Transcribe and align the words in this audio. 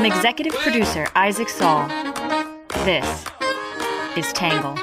From 0.00 0.10
executive 0.10 0.54
producer 0.54 1.06
Isaac 1.14 1.50
Saul, 1.50 1.86
this 2.86 3.26
is 4.16 4.32
Tangle. 4.32 4.74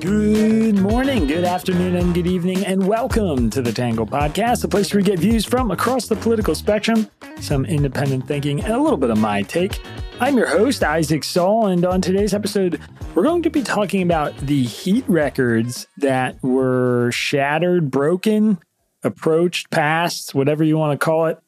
Good 0.00 0.78
morning, 0.78 1.26
good 1.26 1.44
afternoon, 1.44 1.96
and 1.96 2.12
good 2.12 2.26
evening, 2.26 2.66
and 2.66 2.86
welcome 2.86 3.48
to 3.48 3.62
the 3.62 3.72
Tangle 3.72 4.06
Podcast, 4.06 4.62
a 4.64 4.68
place 4.68 4.92
where 4.92 4.98
we 4.98 5.02
get 5.02 5.18
views 5.18 5.46
from 5.46 5.70
across 5.70 6.08
the 6.08 6.16
political 6.16 6.54
spectrum, 6.54 7.08
some 7.40 7.64
independent 7.64 8.26
thinking, 8.26 8.62
and 8.62 8.74
a 8.74 8.78
little 8.78 8.98
bit 8.98 9.08
of 9.08 9.16
my 9.16 9.40
take. 9.40 9.80
I'm 10.20 10.36
your 10.36 10.48
host, 10.48 10.84
Isaac 10.84 11.24
Saul, 11.24 11.68
and 11.68 11.82
on 11.82 12.02
today's 12.02 12.34
episode, 12.34 12.78
we're 13.14 13.22
going 13.22 13.42
to 13.42 13.48
be 13.48 13.62
talking 13.62 14.02
about 14.02 14.36
the 14.36 14.64
heat 14.64 15.02
records 15.08 15.86
that 15.96 16.40
were 16.42 17.10
shattered, 17.10 17.90
broken, 17.90 18.58
approached, 19.02 19.70
passed, 19.70 20.34
whatever 20.34 20.62
you 20.62 20.76
want 20.76 20.92
to 20.92 21.02
call 21.02 21.24
it, 21.24 21.38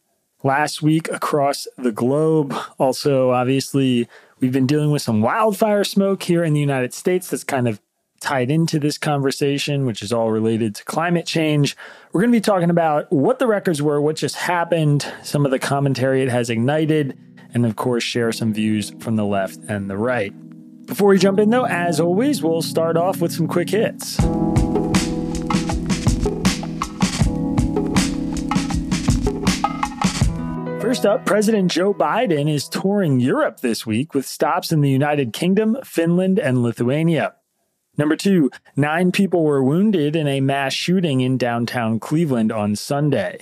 last 0.43 0.81
week 0.81 1.11
across 1.11 1.69
the 1.77 1.93
globe. 1.93 2.55
Also, 2.79 3.31
obviously, 3.31 4.09
we've 4.41 4.53
been 4.53 4.67
dealing 4.67 4.91
with 4.91 5.03
some 5.03 5.21
wildfire 5.21 5.85
smoke 5.85 6.23
here 6.23 6.43
in 6.43 6.55
the 6.55 6.61
United 6.61 6.95
States 6.95 7.29
that's 7.29 7.45
kind 7.45 7.69
of 7.69 7.79
tied 8.21 8.51
into 8.51 8.79
this 8.79 8.97
conversation, 8.97 9.85
which 9.85 10.01
is 10.01 10.15
all 10.15 10.31
related 10.31 10.75
to 10.77 10.85
climate 10.85 11.27
change. 11.27 11.77
We're 12.13 12.23
going 12.23 12.33
to 12.33 12.37
be 12.37 12.41
talking 12.41 12.71
about 12.71 13.13
what 13.13 13.39
the 13.39 13.47
records 13.47 13.83
were, 13.83 14.01
what 14.01 14.17
just 14.17 14.37
happened, 14.37 15.07
some 15.23 15.45
of 15.45 15.51
the 15.51 15.59
commentary 15.59 16.23
it 16.23 16.31
has 16.31 16.49
ignited, 16.49 17.19
and 17.55 17.67
of 17.67 17.77
course, 17.77 18.03
share 18.03 18.33
some 18.33 18.53
views 18.53 18.95
from 18.99 19.17
the 19.17 19.25
left 19.25 19.59
and 19.69 19.89
the 19.89 19.97
right. 19.97 20.33
Before 20.87 21.09
we 21.09 21.19
jump 21.19 21.39
in, 21.39 21.51
though, 21.51 21.67
as 21.67 22.01
always, 22.01 22.43
we'll 22.43 22.63
start 22.63 22.97
off 22.97 23.21
with 23.21 23.33
some 23.33 23.47
quick 23.47 23.71
hits. 23.71 24.17
First 30.83 31.07
up, 31.07 31.25
President 31.25 31.71
Joe 31.71 31.95
Biden 31.95 32.53
is 32.53 32.69
touring 32.69 33.21
Europe 33.21 33.61
this 33.61 33.87
week 33.87 34.13
with 34.13 34.27
stops 34.27 34.73
in 34.73 34.83
the 34.83 34.91
United 34.91 35.33
Kingdom, 35.33 35.79
Finland, 35.85 36.39
and 36.39 36.63
Lithuania. 36.63 37.35
Number 37.97 38.17
two, 38.17 38.51
nine 38.77 39.13
people 39.13 39.45
were 39.45 39.63
wounded 39.63 40.17
in 40.17 40.27
a 40.27 40.41
mass 40.41 40.73
shooting 40.73 41.21
in 41.21 41.39
downtown 41.39 42.01
Cleveland 42.01 42.51
on 42.51 42.75
Sunday. 42.77 43.39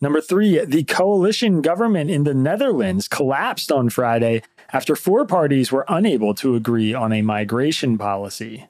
Number 0.00 0.20
three, 0.20 0.64
the 0.64 0.84
coalition 0.84 1.60
government 1.60 2.10
in 2.10 2.22
the 2.22 2.34
Netherlands 2.34 3.08
collapsed 3.08 3.72
on 3.72 3.90
Friday 3.90 4.42
after 4.72 4.94
four 4.94 5.26
parties 5.26 5.72
were 5.72 5.84
unable 5.88 6.34
to 6.34 6.54
agree 6.54 6.94
on 6.94 7.12
a 7.12 7.22
migration 7.22 7.98
policy. 7.98 8.68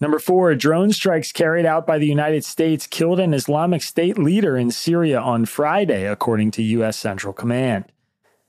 Number 0.00 0.18
four, 0.18 0.54
drone 0.54 0.92
strikes 0.92 1.32
carried 1.32 1.66
out 1.66 1.86
by 1.86 1.98
the 1.98 2.06
United 2.06 2.44
States 2.44 2.86
killed 2.86 3.20
an 3.20 3.34
Islamic 3.34 3.82
State 3.82 4.18
leader 4.18 4.56
in 4.56 4.70
Syria 4.70 5.20
on 5.20 5.44
Friday, 5.44 6.06
according 6.06 6.50
to 6.52 6.62
U.S. 6.62 6.96
Central 6.96 7.32
Command. 7.32 7.84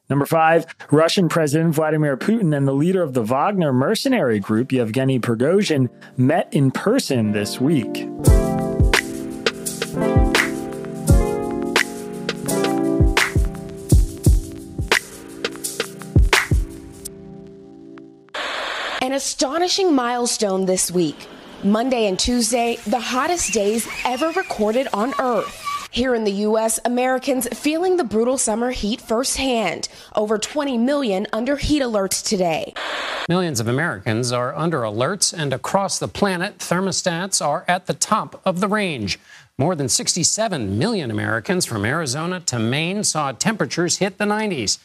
Number 0.09 0.25
five, 0.25 0.65
Russian 0.91 1.29
President 1.29 1.73
Vladimir 1.73 2.17
Putin 2.17 2.55
and 2.55 2.67
the 2.67 2.73
leader 2.73 3.01
of 3.01 3.13
the 3.13 3.23
Wagner 3.23 3.71
mercenary 3.71 4.39
group, 4.39 4.71
Yevgeny 4.73 5.19
Prigozhin, 5.19 5.89
met 6.17 6.53
in 6.53 6.71
person 6.71 7.31
this 7.31 7.61
week. 7.61 8.09
An 19.11 19.17
astonishing 19.17 19.93
milestone 19.93 20.65
this 20.65 20.89
week. 20.89 21.27
Monday 21.65 22.07
and 22.07 22.17
Tuesday, 22.17 22.77
the 22.87 23.01
hottest 23.01 23.51
days 23.51 23.85
ever 24.05 24.29
recorded 24.29 24.87
on 24.93 25.13
Earth. 25.19 25.89
Here 25.91 26.15
in 26.15 26.23
the 26.23 26.31
U.S., 26.31 26.79
Americans 26.85 27.45
feeling 27.49 27.97
the 27.97 28.05
brutal 28.05 28.37
summer 28.37 28.71
heat 28.71 29.01
firsthand. 29.01 29.89
Over 30.15 30.37
20 30.37 30.77
million 30.77 31.27
under 31.33 31.57
heat 31.57 31.81
alerts 31.81 32.25
today. 32.25 32.73
Millions 33.27 33.59
of 33.59 33.67
Americans 33.67 34.31
are 34.31 34.55
under 34.55 34.79
alerts, 34.83 35.37
and 35.37 35.51
across 35.51 35.99
the 35.99 36.07
planet, 36.07 36.59
thermostats 36.59 37.45
are 37.45 37.65
at 37.67 37.87
the 37.87 37.93
top 37.93 38.41
of 38.45 38.61
the 38.61 38.69
range. 38.69 39.19
More 39.61 39.75
than 39.75 39.89
67 39.89 40.79
million 40.79 41.11
Americans 41.11 41.67
from 41.67 41.85
Arizona 41.85 42.39
to 42.47 42.57
Maine 42.57 43.03
saw 43.03 43.31
temperatures 43.31 43.99
hit 43.99 44.17
the 44.17 44.25
90s. 44.25 44.79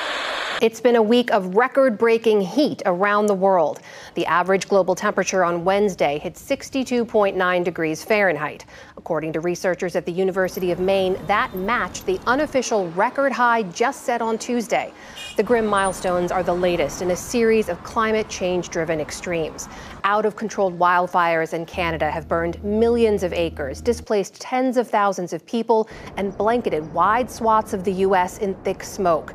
It's 0.61 0.83
been 0.83 0.97
a 0.97 1.03
week 1.03 1.33
of 1.33 1.55
record 1.55 1.97
breaking 1.97 2.43
heat 2.43 2.83
around 2.85 3.25
the 3.25 3.35
world. 3.35 3.81
The 4.17 4.27
average 4.27 4.69
global 4.69 4.95
temperature 4.95 5.45
on 5.45 5.65
Wednesday 5.65 6.19
hit 6.19 6.35
62.9 6.35 7.65
degrees 7.65 8.05
Fahrenheit. 8.05 8.67
According 8.99 9.33
to 9.33 9.41
researchers 9.41 9.97
at 9.97 10.05
the 10.05 10.13
University 10.13 10.71
of 10.73 10.79
Maine, 10.79 11.19
that 11.27 11.55
matched 11.57 12.05
the 12.05 12.21
unofficial 12.27 12.91
record 12.91 13.33
high 13.33 13.63
just 13.63 14.03
set 14.03 14.21
on 14.21 14.37
Tuesday. 14.37 14.93
The 15.37 15.43
grim 15.43 15.67
milestones 15.67 16.33
are 16.33 16.43
the 16.43 16.55
latest 16.55 17.03
in 17.03 17.11
a 17.11 17.17
series 17.17 17.69
of 17.69 17.83
climate 17.85 18.27
change 18.31 18.71
driven 18.71 19.03
extremes. 19.03 19.69
Out 20.03 20.25
of 20.25 20.35
controlled 20.35 20.79
wildfires 20.79 21.53
in 21.53 21.67
Canada 21.67 22.11
have 22.11 22.27
burned 22.27 22.65
millions 22.65 23.23
of 23.23 23.35
acres, 23.35 23.83
displaced 23.83 24.41
tens 24.41 24.79
of 24.79 24.89
thousands 24.89 25.35
of 25.35 25.45
people, 25.45 25.91
and 26.17 26.35
blanketed 26.39 26.91
wide 26.95 27.31
swaths 27.31 27.75
of 27.75 27.85
the 27.85 27.93
U.S. 27.93 28.39
in 28.39 28.55
thick 28.65 28.83
smoke. 28.83 29.35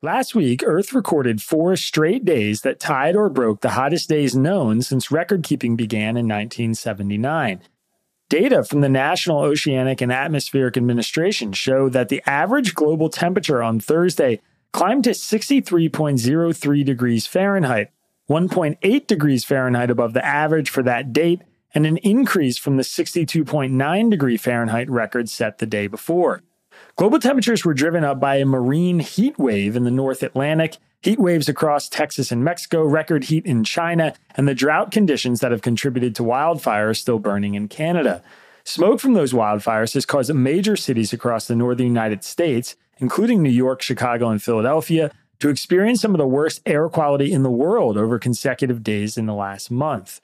Last 0.00 0.34
week, 0.34 0.62
Earth 0.64 0.94
recorded 0.94 1.42
four 1.42 1.76
straight 1.76 2.24
days 2.24 2.62
that 2.62 2.80
tied 2.80 3.14
or 3.14 3.28
broke 3.28 3.60
the 3.60 3.70
hottest 3.70 4.08
days 4.08 4.34
known 4.34 4.80
since 4.80 5.10
record 5.10 5.42
keeping 5.42 5.76
began 5.76 6.16
in 6.16 6.26
1979. 6.26 7.60
Data 8.32 8.64
from 8.64 8.80
the 8.80 8.88
National 8.88 9.40
Oceanic 9.40 10.00
and 10.00 10.10
Atmospheric 10.10 10.78
Administration 10.78 11.52
show 11.52 11.90
that 11.90 12.08
the 12.08 12.22
average 12.24 12.74
global 12.74 13.10
temperature 13.10 13.62
on 13.62 13.78
Thursday 13.78 14.40
climbed 14.72 15.04
to 15.04 15.10
63.03 15.10 16.82
degrees 16.82 17.26
Fahrenheit, 17.26 17.90
1.8 18.30 19.06
degrees 19.06 19.44
Fahrenheit 19.44 19.90
above 19.90 20.14
the 20.14 20.24
average 20.24 20.70
for 20.70 20.82
that 20.82 21.12
date, 21.12 21.42
and 21.74 21.84
an 21.84 21.98
increase 21.98 22.56
from 22.56 22.78
the 22.78 22.82
62.9 22.82 24.10
degree 24.10 24.38
Fahrenheit 24.38 24.88
record 24.88 25.28
set 25.28 25.58
the 25.58 25.66
day 25.66 25.86
before. 25.86 26.40
Global 26.96 27.18
temperatures 27.18 27.66
were 27.66 27.74
driven 27.74 28.02
up 28.02 28.18
by 28.18 28.36
a 28.36 28.46
marine 28.46 29.00
heat 29.00 29.38
wave 29.38 29.76
in 29.76 29.84
the 29.84 29.90
North 29.90 30.22
Atlantic, 30.22 30.78
heat 31.02 31.18
waves 31.18 31.48
across 31.48 31.88
Texas 31.88 32.30
and 32.30 32.44
Mexico, 32.44 32.84
record 32.84 33.24
heat 33.24 33.44
in 33.44 33.64
China, 33.64 34.14
and 34.36 34.46
the 34.46 34.54
drought 34.54 34.90
conditions 34.92 35.40
that 35.40 35.50
have 35.50 35.62
contributed 35.62 36.14
to 36.14 36.22
wildfires 36.22 36.96
still 36.96 37.18
burning 37.18 37.54
in 37.54 37.68
Canada. 37.68 38.22
Smoke 38.64 39.00
from 39.00 39.14
those 39.14 39.32
wildfires 39.32 39.94
has 39.94 40.06
caused 40.06 40.32
major 40.32 40.76
cities 40.76 41.12
across 41.12 41.46
the 41.46 41.56
northern 41.56 41.86
United 41.86 42.22
States, 42.22 42.76
including 42.98 43.42
New 43.42 43.50
York, 43.50 43.82
Chicago, 43.82 44.28
and 44.28 44.40
Philadelphia, 44.40 45.10
to 45.40 45.48
experience 45.48 46.00
some 46.00 46.14
of 46.14 46.18
the 46.18 46.26
worst 46.26 46.62
air 46.64 46.88
quality 46.88 47.32
in 47.32 47.42
the 47.42 47.50
world 47.50 47.98
over 47.98 48.20
consecutive 48.20 48.84
days 48.84 49.18
in 49.18 49.26
the 49.26 49.34
last 49.34 49.72
month. 49.72 50.20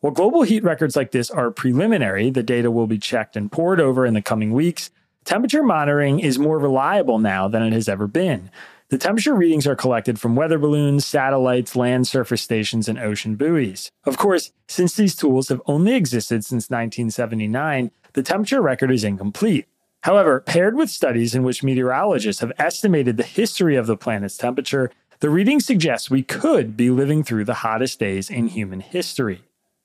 While 0.00 0.14
global 0.14 0.42
heat 0.42 0.64
records 0.64 0.96
like 0.96 1.10
this 1.10 1.30
are 1.30 1.50
preliminary, 1.50 2.30
the 2.30 2.42
data 2.42 2.70
will 2.70 2.86
be 2.86 2.98
checked 2.98 3.36
and 3.36 3.52
pored 3.52 3.80
over 3.80 4.06
in 4.06 4.14
the 4.14 4.22
coming 4.22 4.52
weeks. 4.52 4.90
Temperature 5.24 5.62
monitoring 5.62 6.20
is 6.20 6.38
more 6.38 6.58
reliable 6.58 7.18
now 7.18 7.48
than 7.48 7.62
it 7.62 7.74
has 7.74 7.88
ever 7.88 8.06
been. 8.06 8.50
The 8.92 8.98
temperature 8.98 9.34
readings 9.34 9.66
are 9.66 9.74
collected 9.74 10.20
from 10.20 10.36
weather 10.36 10.58
balloons, 10.58 11.06
satellites, 11.06 11.74
land 11.74 12.06
surface 12.06 12.42
stations, 12.42 12.90
and 12.90 12.98
ocean 12.98 13.36
buoys. 13.36 13.90
Of 14.04 14.18
course, 14.18 14.52
since 14.68 14.94
these 14.94 15.16
tools 15.16 15.48
have 15.48 15.62
only 15.64 15.94
existed 15.94 16.44
since 16.44 16.68
1979, 16.68 17.90
the 18.12 18.22
temperature 18.22 18.60
record 18.60 18.90
is 18.90 19.02
incomplete. 19.02 19.66
However, 20.02 20.40
paired 20.40 20.76
with 20.76 20.90
studies 20.90 21.34
in 21.34 21.42
which 21.42 21.62
meteorologists 21.62 22.42
have 22.42 22.52
estimated 22.58 23.16
the 23.16 23.22
history 23.22 23.76
of 23.76 23.86
the 23.86 23.96
planet's 23.96 24.36
temperature, 24.36 24.90
the 25.20 25.30
readings 25.30 25.64
suggest 25.64 26.10
we 26.10 26.22
could 26.22 26.76
be 26.76 26.90
living 26.90 27.24
through 27.24 27.46
the 27.46 27.64
hottest 27.64 27.98
days 27.98 28.28
in 28.28 28.48
human 28.48 28.80
history. 28.80 29.40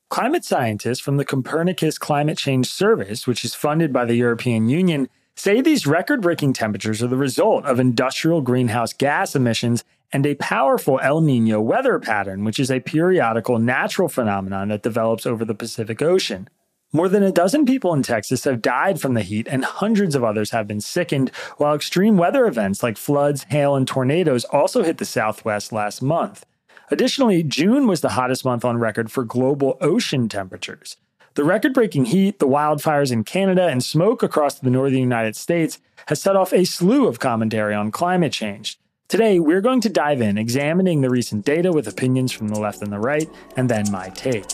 Climate 0.09 0.43
scientists 0.43 0.99
from 0.99 1.15
the 1.15 1.23
Copernicus 1.23 1.97
Climate 1.97 2.37
Change 2.37 2.67
Service, 2.67 3.25
which 3.25 3.45
is 3.45 3.55
funded 3.55 3.93
by 3.93 4.03
the 4.03 4.15
European 4.15 4.67
Union, 4.67 5.07
say 5.37 5.61
these 5.61 5.87
record 5.87 6.21
breaking 6.21 6.53
temperatures 6.53 7.01
are 7.01 7.07
the 7.07 7.15
result 7.15 7.65
of 7.65 7.79
industrial 7.79 8.41
greenhouse 8.41 8.91
gas 8.91 9.35
emissions 9.35 9.83
and 10.11 10.25
a 10.25 10.35
powerful 10.35 10.99
El 11.01 11.21
Nino 11.21 11.61
weather 11.61 11.99
pattern, 11.99 12.43
which 12.43 12.59
is 12.59 12.71
a 12.71 12.79
periodical 12.79 13.59
natural 13.59 14.09
phenomenon 14.09 14.69
that 14.69 14.83
develops 14.83 15.25
over 15.25 15.45
the 15.45 15.55
Pacific 15.55 16.01
Ocean. 16.01 16.49
More 16.93 17.09
than 17.09 17.23
a 17.23 17.31
dozen 17.31 17.65
people 17.65 17.93
in 17.93 18.01
Texas 18.01 18.45
have 18.45 18.61
died 18.61 19.01
from 19.01 19.13
the 19.13 19.21
heat, 19.21 19.47
and 19.49 19.65
hundreds 19.65 20.15
of 20.15 20.23
others 20.23 20.51
have 20.51 20.67
been 20.67 20.79
sickened, 20.79 21.29
while 21.57 21.75
extreme 21.75 22.17
weather 22.17 22.47
events 22.47 22.81
like 22.81 22.97
floods, 22.97 23.43
hail, 23.49 23.75
and 23.75 23.85
tornadoes 23.85 24.45
also 24.45 24.83
hit 24.83 24.97
the 24.97 25.05
Southwest 25.05 25.73
last 25.73 26.01
month. 26.01 26.45
Additionally, 26.89 27.43
June 27.43 27.87
was 27.87 27.99
the 27.99 28.09
hottest 28.09 28.45
month 28.45 28.63
on 28.63 28.77
record 28.77 29.11
for 29.11 29.25
global 29.25 29.77
ocean 29.81 30.29
temperatures. 30.29 30.95
The 31.37 31.43
record 31.43 31.75
breaking 31.75 32.05
heat, 32.05 32.39
the 32.39 32.47
wildfires 32.47 33.11
in 33.11 33.23
Canada, 33.23 33.67
and 33.67 33.83
smoke 33.83 34.23
across 34.23 34.57
the 34.57 34.71
northern 34.71 34.97
United 34.97 35.35
States 35.35 35.77
has 36.07 36.19
set 36.19 36.35
off 36.35 36.51
a 36.51 36.65
slew 36.65 37.05
of 37.07 37.19
commentary 37.19 37.75
on 37.75 37.91
climate 37.91 38.31
change. 38.31 38.79
Today, 39.07 39.39
we're 39.39 39.61
going 39.61 39.81
to 39.81 39.89
dive 39.89 40.19
in, 40.19 40.39
examining 40.39 41.01
the 41.01 41.11
recent 41.11 41.45
data 41.45 41.71
with 41.71 41.87
opinions 41.87 42.31
from 42.31 42.47
the 42.47 42.59
left 42.59 42.81
and 42.81 42.91
the 42.91 42.97
right, 42.97 43.29
and 43.55 43.69
then 43.69 43.85
my 43.91 44.09
take. 44.09 44.47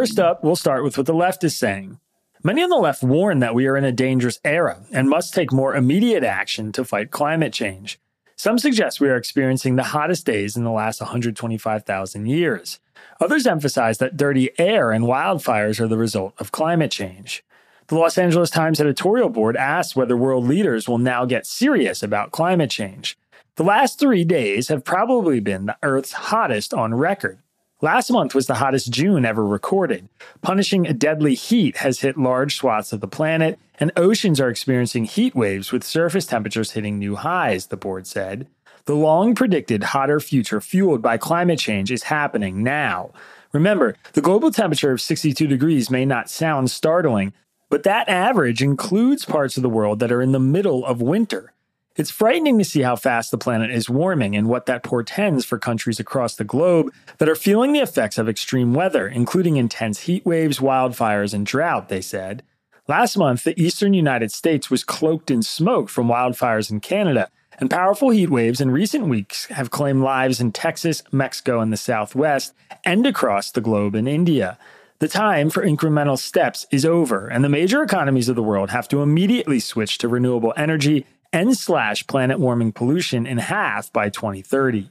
First 0.00 0.18
up, 0.18 0.42
we'll 0.42 0.56
start 0.56 0.82
with 0.82 0.96
what 0.96 1.04
the 1.04 1.12
left 1.12 1.44
is 1.44 1.58
saying. 1.58 2.00
Many 2.42 2.62
on 2.62 2.70
the 2.70 2.76
left 2.76 3.02
warn 3.02 3.40
that 3.40 3.54
we 3.54 3.66
are 3.66 3.76
in 3.76 3.84
a 3.84 3.92
dangerous 3.92 4.40
era 4.46 4.82
and 4.90 5.10
must 5.10 5.34
take 5.34 5.52
more 5.52 5.76
immediate 5.76 6.24
action 6.24 6.72
to 6.72 6.86
fight 6.86 7.10
climate 7.10 7.52
change. 7.52 8.00
Some 8.34 8.58
suggest 8.58 8.98
we 8.98 9.10
are 9.10 9.16
experiencing 9.16 9.76
the 9.76 9.82
hottest 9.82 10.24
days 10.24 10.56
in 10.56 10.64
the 10.64 10.70
last 10.70 11.02
125,000 11.02 12.24
years. 12.24 12.80
Others 13.20 13.46
emphasize 13.46 13.98
that 13.98 14.16
dirty 14.16 14.48
air 14.58 14.90
and 14.90 15.04
wildfires 15.04 15.80
are 15.80 15.88
the 15.88 15.98
result 15.98 16.32
of 16.38 16.50
climate 16.50 16.90
change. 16.90 17.44
The 17.88 17.96
Los 17.96 18.16
Angeles 18.16 18.48
Times 18.48 18.80
editorial 18.80 19.28
board 19.28 19.54
asks 19.54 19.94
whether 19.94 20.16
world 20.16 20.46
leaders 20.46 20.88
will 20.88 20.96
now 20.96 21.26
get 21.26 21.44
serious 21.44 22.02
about 22.02 22.32
climate 22.32 22.70
change. 22.70 23.18
The 23.56 23.64
last 23.64 23.98
three 23.98 24.24
days 24.24 24.68
have 24.68 24.82
probably 24.82 25.40
been 25.40 25.66
the 25.66 25.76
Earth's 25.82 26.12
hottest 26.12 26.72
on 26.72 26.94
record. 26.94 27.40
Last 27.82 28.10
month 28.10 28.34
was 28.34 28.46
the 28.46 28.56
hottest 28.56 28.90
June 28.90 29.24
ever 29.24 29.46
recorded. 29.46 30.06
Punishing 30.42 30.86
a 30.86 30.92
deadly 30.92 31.34
heat 31.34 31.78
has 31.78 32.00
hit 32.00 32.18
large 32.18 32.56
swaths 32.56 32.92
of 32.92 33.00
the 33.00 33.08
planet, 33.08 33.58
and 33.78 33.90
oceans 33.96 34.38
are 34.38 34.50
experiencing 34.50 35.04
heat 35.04 35.34
waves 35.34 35.72
with 35.72 35.82
surface 35.82 36.26
temperatures 36.26 36.72
hitting 36.72 36.98
new 36.98 37.16
highs, 37.16 37.68
the 37.68 37.78
board 37.78 38.06
said. 38.06 38.46
The 38.84 38.94
long 38.94 39.34
predicted 39.34 39.82
hotter 39.82 40.20
future 40.20 40.60
fueled 40.60 41.00
by 41.00 41.16
climate 41.16 41.58
change 41.58 41.90
is 41.90 42.02
happening 42.02 42.62
now. 42.62 43.12
Remember, 43.52 43.96
the 44.12 44.20
global 44.20 44.50
temperature 44.50 44.92
of 44.92 45.00
62 45.00 45.46
degrees 45.46 45.90
may 45.90 46.04
not 46.04 46.28
sound 46.28 46.70
startling, 46.70 47.32
but 47.70 47.84
that 47.84 48.10
average 48.10 48.62
includes 48.62 49.24
parts 49.24 49.56
of 49.56 49.62
the 49.62 49.70
world 49.70 50.00
that 50.00 50.12
are 50.12 50.20
in 50.20 50.32
the 50.32 50.38
middle 50.38 50.84
of 50.84 51.00
winter. 51.00 51.54
It's 52.00 52.10
frightening 52.10 52.56
to 52.56 52.64
see 52.64 52.80
how 52.80 52.96
fast 52.96 53.30
the 53.30 53.36
planet 53.36 53.70
is 53.70 53.90
warming 53.90 54.34
and 54.34 54.48
what 54.48 54.64
that 54.64 54.82
portends 54.82 55.44
for 55.44 55.58
countries 55.58 56.00
across 56.00 56.34
the 56.34 56.44
globe 56.44 56.90
that 57.18 57.28
are 57.28 57.34
feeling 57.34 57.74
the 57.74 57.82
effects 57.82 58.16
of 58.16 58.26
extreme 58.26 58.72
weather, 58.72 59.06
including 59.06 59.58
intense 59.58 60.00
heat 60.00 60.24
waves, 60.24 60.60
wildfires, 60.60 61.34
and 61.34 61.44
drought, 61.44 61.90
they 61.90 62.00
said. 62.00 62.42
Last 62.88 63.18
month, 63.18 63.44
the 63.44 63.62
eastern 63.62 63.92
United 63.92 64.32
States 64.32 64.70
was 64.70 64.82
cloaked 64.82 65.30
in 65.30 65.42
smoke 65.42 65.90
from 65.90 66.08
wildfires 66.08 66.70
in 66.70 66.80
Canada, 66.80 67.28
and 67.58 67.68
powerful 67.68 68.08
heat 68.08 68.30
waves 68.30 68.62
in 68.62 68.70
recent 68.70 69.06
weeks 69.06 69.44
have 69.48 69.70
claimed 69.70 70.02
lives 70.02 70.40
in 70.40 70.52
Texas, 70.52 71.02
Mexico, 71.12 71.60
and 71.60 71.70
the 71.70 71.76
Southwest, 71.76 72.54
and 72.82 73.06
across 73.06 73.50
the 73.50 73.60
globe 73.60 73.94
in 73.94 74.08
India. 74.08 74.56
The 75.00 75.08
time 75.08 75.50
for 75.50 75.62
incremental 75.62 76.18
steps 76.18 76.66
is 76.70 76.86
over, 76.86 77.28
and 77.28 77.44
the 77.44 77.50
major 77.50 77.82
economies 77.82 78.30
of 78.30 78.36
the 78.36 78.42
world 78.42 78.70
have 78.70 78.88
to 78.88 79.02
immediately 79.02 79.60
switch 79.60 79.98
to 79.98 80.08
renewable 80.08 80.54
energy 80.56 81.04
and 81.32 81.56
slash 81.56 82.06
planet 82.06 82.38
warming 82.38 82.72
pollution 82.72 83.26
in 83.26 83.38
half 83.38 83.92
by 83.92 84.08
2030. 84.08 84.88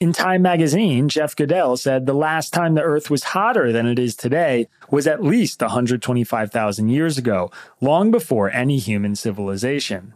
In 0.00 0.12
Time 0.12 0.42
magazine, 0.42 1.08
Jeff 1.08 1.36
Goodell 1.36 1.76
said 1.76 2.06
the 2.06 2.12
last 2.12 2.52
time 2.52 2.74
the 2.74 2.82
Earth 2.82 3.08
was 3.08 3.22
hotter 3.22 3.70
than 3.70 3.86
it 3.86 4.00
is 4.00 4.16
today 4.16 4.66
was 4.90 5.06
at 5.06 5.22
least 5.22 5.60
125,000 5.60 6.88
years 6.88 7.18
ago, 7.18 7.52
long 7.80 8.10
before 8.10 8.50
any 8.50 8.78
human 8.78 9.14
civilization. 9.14 10.14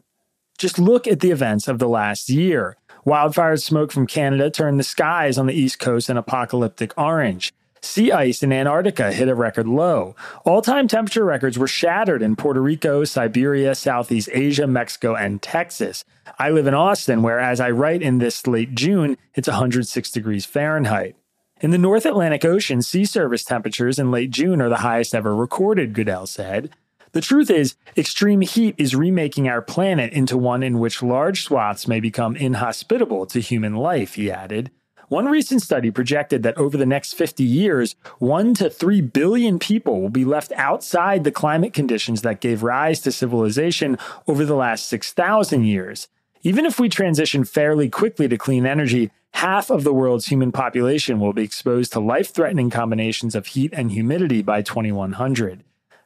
Just 0.59 0.81
look 0.81 1.07
at 1.07 1.21
the 1.21 1.31
events 1.31 1.69
of 1.69 1.79
the 1.79 1.89
last 1.89 2.29
year. 2.29 2.77
Wildfires 3.07 3.63
smoke 3.63 3.93
from 3.93 4.09
Canada 4.09 4.51
turned 4.51 4.81
the 4.81 4.85
skies 4.85 5.39
on 5.39 5.47
the 5.47 5.55
East 5.55 5.79
Coast 5.79 6.09
an 6.09 6.17
apocalyptic 6.17 6.93
orange. 6.99 7.55
Sea 7.87 8.11
ice 8.11 8.43
in 8.43 8.53
Antarctica 8.53 9.13
hit 9.13 9.29
a 9.29 9.35
record 9.35 9.69
low. 9.69 10.17
All 10.45 10.61
time 10.61 10.89
temperature 10.89 11.25
records 11.25 11.57
were 11.57 11.69
shattered 11.69 12.21
in 12.21 12.35
Puerto 12.35 12.61
Rico, 12.61 13.05
Siberia, 13.05 13.75
Southeast 13.75 14.29
Asia, 14.33 14.67
Mexico, 14.67 15.15
and 15.15 15.41
Texas. 15.41 16.05
I 16.39 16.51
live 16.51 16.67
in 16.67 16.75
Austin, 16.75 17.23
where 17.23 17.39
as 17.39 17.61
I 17.61 17.71
write 17.71 18.03
in 18.03 18.19
this 18.19 18.47
late 18.47 18.75
June, 18.75 19.17
it's 19.35 19.49
106 19.49 20.11
degrees 20.11 20.45
Fahrenheit. 20.45 21.17
In 21.61 21.71
the 21.71 21.79
North 21.79 22.05
Atlantic 22.05 22.45
Ocean, 22.45 22.83
sea 22.83 23.05
surface 23.05 23.45
temperatures 23.45 23.99
in 23.99 24.11
late 24.11 24.31
June 24.31 24.61
are 24.61 24.69
the 24.69 24.79
highest 24.79 25.15
ever 25.15 25.35
recorded, 25.35 25.95
Goodell 25.95 26.27
said. 26.27 26.71
The 27.13 27.23
truth 27.23 27.49
is, 27.49 27.77
extreme 27.97 28.43
heat 28.43 28.75
is 28.77 28.95
remaking 28.95 29.49
our 29.49 29.63
planet 29.63 30.13
into 30.13 30.37
one 30.37 30.63
in 30.63 30.81
which 30.81 31.03
large 31.03 31.45
swaths 31.45 31.89
may 31.89 32.01
become 32.01 32.37
inhospitable 32.37 33.27
to 33.27 33.41
human 33.41 33.77
life, 33.77 34.15
he 34.15 34.31
added. 34.31 34.71
One 35.09 35.27
recent 35.27 35.63
study 35.63 35.93
projected 35.93 36.43
that 36.43 36.59
over 36.59 36.77
the 36.77 36.85
next 36.85 37.15
50 37.15 37.45
years, 37.45 37.95
1 38.19 38.55
to 38.55 38.69
3 38.69 39.01
billion 39.03 39.61
people 39.61 40.01
will 40.01 40.11
be 40.11 40.25
left 40.25 40.51
outside 40.57 41.23
the 41.23 41.31
climate 41.31 41.73
conditions 41.73 42.23
that 42.23 42.41
gave 42.41 42.65
rise 42.65 43.01
to 43.03 43.13
civilization 43.13 43.99
over 44.27 44.45
the 44.45 44.57
last 44.57 44.89
6,000 44.89 45.65
years. 45.65 46.09
Even 46.43 46.67
if 46.67 46.81
we 46.81 46.89
transition 46.89 47.45
fairly 47.45 47.89
quickly 47.89 48.27
to 48.27 48.37
clean 48.37 48.67
energy, 48.67 49.13
half 49.35 49.71
of 49.71 49.85
the 49.85 49.95
world's 49.95 50.27
human 50.27 50.51
population 50.51 51.21
will 51.21 51.33
be 51.33 51.45
exposed 51.45 51.93
to 51.93 52.01
life 52.01 52.35
threatening 52.35 52.69
combinations 52.69 53.37
of 53.37 53.47
heat 53.47 53.73
and 53.73 53.93
humidity 53.93 54.43
by 54.43 54.61
2100. 54.61 55.63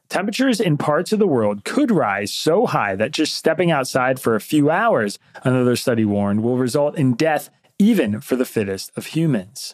Temperatures 0.09 0.59
in 0.59 0.77
parts 0.77 1.11
of 1.11 1.19
the 1.19 1.25
world 1.25 1.63
could 1.63 1.89
rise 1.89 2.31
so 2.31 2.67
high 2.67 2.95
that 2.95 3.11
just 3.11 3.33
stepping 3.33 3.71
outside 3.71 4.19
for 4.19 4.35
a 4.35 4.41
few 4.41 4.69
hours, 4.69 5.17
another 5.43 5.75
study 5.75 6.05
warned, 6.05 6.43
will 6.43 6.57
result 6.57 6.97
in 6.97 7.13
death 7.13 7.49
even 7.81 8.21
for 8.21 8.35
the 8.35 8.45
fittest 8.45 8.91
of 8.95 9.07
humans. 9.07 9.73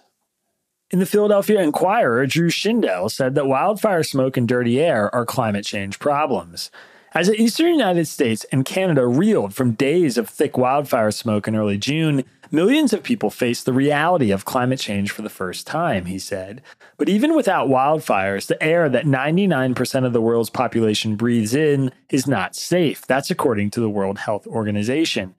In 0.90 1.00
the 1.00 1.06
Philadelphia 1.06 1.62
Inquirer, 1.62 2.26
Drew 2.26 2.48
Shindell 2.48 3.12
said 3.12 3.36
that 3.36 3.48
wildfire 3.48 4.02
smoke 4.02 4.38
and 4.38 4.48
dirty 4.48 4.80
air 4.80 5.14
are 5.14 5.26
climate 5.26 5.66
change 5.66 6.00
problems. 6.00 6.72
As 7.14 7.28
the 7.28 7.36
eastern 7.36 7.68
United 7.68 8.08
States 8.08 8.46
and 8.50 8.64
Canada 8.64 9.06
reeled 9.06 9.54
from 9.54 9.74
days 9.74 10.18
of 10.18 10.30
thick 10.30 10.58
wildfire 10.58 11.12
smoke 11.12 11.50
in 11.50 11.56
early 11.58 11.78
June, 11.78 12.24
millions 12.50 12.94
of 12.94 13.04
people 13.04 13.30
faced 13.30 13.66
the 13.66 13.74
reality 13.74 14.32
of 14.32 14.46
climate 14.46 14.80
change 14.80 15.12
for 15.12 15.22
the 15.22 15.30
first 15.30 15.68
time, 15.68 16.06
he 16.06 16.18
said. 16.18 16.62
But 16.98 17.10
even 17.10 17.36
without 17.36 17.68
wildfires, 17.68 18.48
the 18.48 18.62
air 18.64 18.88
that 18.88 19.04
99% 19.04 20.06
of 20.06 20.14
the 20.14 20.22
world's 20.22 20.50
population 20.50 21.18
breathes 21.18 21.54
in 21.54 21.92
is 22.10 22.26
not 22.26 22.56
safe. 22.56 23.06
That's 23.06 23.32
according 23.32 23.72
to 23.72 23.82
the 23.82 23.90
World 23.90 24.20
Health 24.20 24.48
Organization. 24.48 25.36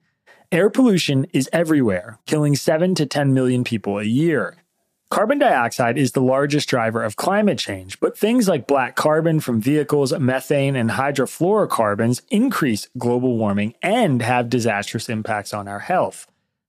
Air 0.51 0.71
pollution 0.71 1.27
is 1.31 1.47
everywhere, 1.53 2.17
killing 2.25 2.55
7 2.55 2.95
to 2.95 3.05
10 3.05 3.35
million 3.35 3.63
people 3.63 3.99
a 3.99 4.03
year. 4.03 4.55
Carbon 5.11 5.37
dioxide 5.37 5.95
is 5.95 6.13
the 6.13 6.23
largest 6.23 6.67
driver 6.67 7.03
of 7.03 7.15
climate 7.15 7.59
change, 7.59 7.99
but 7.99 8.17
things 8.17 8.47
like 8.47 8.65
black 8.65 8.95
carbon 8.95 9.41
from 9.41 9.61
vehicles, 9.61 10.11
methane, 10.17 10.75
and 10.75 10.89
hydrofluorocarbons 10.89 12.23
increase 12.31 12.89
global 12.97 13.37
warming 13.37 13.75
and 13.83 14.23
have 14.23 14.49
disastrous 14.49 15.07
impacts 15.07 15.53
on 15.53 15.67
our 15.67 15.81
health. 15.81 16.25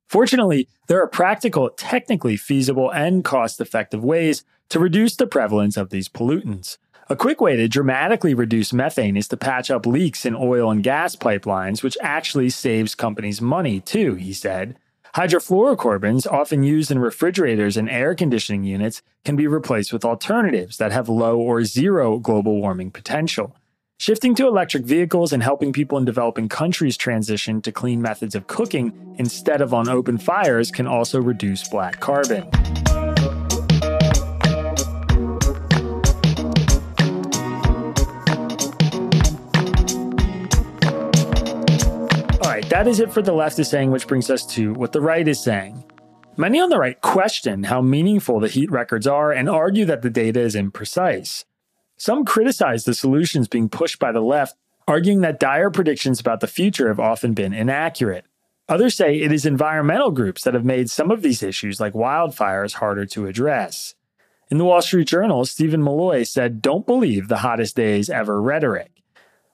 Fortunately, 0.07 0.69
there 0.89 1.03
are 1.03 1.09
practical, 1.09 1.71
technically 1.71 2.37
feasible, 2.37 2.93
and 2.93 3.25
cost 3.25 3.63
effective 3.63 4.05
ways 4.05 4.45
to 4.69 4.79
reduce 4.79 5.17
the 5.17 5.27
prevalence 5.27 5.79
of 5.79 5.89
these 5.89 6.11
pollutants. 6.11 6.77
A 7.11 7.17
quick 7.17 7.41
way 7.41 7.57
to 7.57 7.67
dramatically 7.67 8.35
reduce 8.35 8.73
methane 8.73 9.17
is 9.17 9.27
to 9.29 9.37
patch 9.37 9.69
up 9.69 9.85
leaks 9.85 10.25
in 10.25 10.37
oil 10.37 10.71
and 10.71 10.81
gas 10.81 11.17
pipelines, 11.17 11.83
which 11.83 11.99
actually 12.01 12.51
saves 12.51 12.95
companies 12.95 13.41
money 13.41 13.81
too, 13.81 14.15
he 14.15 14.33
said. 14.33 14.77
Hydrofluorocarbons, 15.17 16.25
often 16.31 16.63
used 16.63 16.89
in 16.89 17.01
refrigerators 17.01 17.77
and 17.77 17.91
air 17.91 18.15
conditioning 18.15 18.63
units, 18.63 19.03
can 19.25 19.35
be 19.35 19.49
replaced 19.49 19.93
with 19.93 20.05
alternatives 20.05 20.77
that 20.77 20.93
have 20.93 21.09
low 21.09 21.37
or 21.37 21.65
zero 21.65 22.21
global 22.21 22.61
warming 22.61 22.93
potential. 22.93 23.57
Shifting 23.99 24.37
to 24.37 24.47
electric 24.47 24.85
vehicles 24.85 25.33
and 25.33 25.43
helping 25.43 25.73
people 25.73 25.99
in 25.99 26.05
developing 26.05 26.49
countries 26.49 26.97
transition 26.97 27.61
to 27.63 27.73
clean 27.73 28.01
methods 28.01 28.37
of 28.37 28.47
cooking 28.47 29.17
instead 29.19 29.61
of 29.61 29.75
on 29.75 29.89
open 29.89 30.17
fires 30.17 30.71
can 30.71 30.87
also 30.87 31.21
reduce 31.21 31.67
black 31.67 31.99
carbon. 31.99 32.49
That 42.71 42.87
is 42.87 43.01
it 43.01 43.13
for 43.13 43.21
the 43.21 43.33
left 43.33 43.59
is 43.59 43.69
saying, 43.69 43.91
which 43.91 44.07
brings 44.07 44.31
us 44.31 44.47
to 44.55 44.73
what 44.75 44.93
the 44.93 45.01
right 45.01 45.27
is 45.27 45.43
saying. 45.43 45.85
Many 46.37 46.61
on 46.61 46.71
the 46.71 46.79
right 46.79 47.01
question 47.01 47.65
how 47.65 47.83
meaningful 47.83 48.39
the 48.39 48.47
heat 48.47 48.71
records 48.71 49.09
are 49.09 49.33
and 49.33 49.51
argue 49.51 49.85
that 49.87 50.03
the 50.03 50.09
data 50.09 50.39
is 50.39 50.55
imprecise. 50.55 51.45
Some 51.97 52.25
criticize 52.25 52.85
the 52.85 52.95
solutions 52.95 53.49
being 53.49 53.69
pushed 53.69 53.99
by 53.99 54.13
the 54.13 54.21
left, 54.21 54.55
arguing 54.87 55.21
that 55.23 55.41
dire 55.41 55.69
predictions 55.73 56.21
about 56.21 56.39
the 56.39 56.47
future 56.47 56.87
have 56.87 57.01
often 57.01 57.35
been 57.35 57.53
inaccurate. 57.53 58.25
Others 58.69 58.95
say 58.95 59.19
it 59.19 59.33
is 59.33 59.45
environmental 59.45 60.13
groups 60.13 60.45
that 60.45 60.55
have 60.55 60.65
made 60.65 60.89
some 60.89 61.11
of 61.11 61.23
these 61.23 61.43
issues, 61.43 61.81
like 61.81 61.93
wildfires, 61.93 62.75
harder 62.75 63.05
to 63.05 63.27
address. 63.27 63.97
In 64.49 64.59
the 64.59 64.65
Wall 64.65 64.81
Street 64.81 65.09
Journal, 65.09 65.45
Steven 65.45 65.83
Milloy 65.83 66.25
said, 66.25 66.63
Don't 66.63 66.87
believe 66.87 67.27
the 67.27 67.39
hottest 67.39 67.75
days 67.75 68.09
ever 68.09 68.41
rhetoric. 68.41 69.00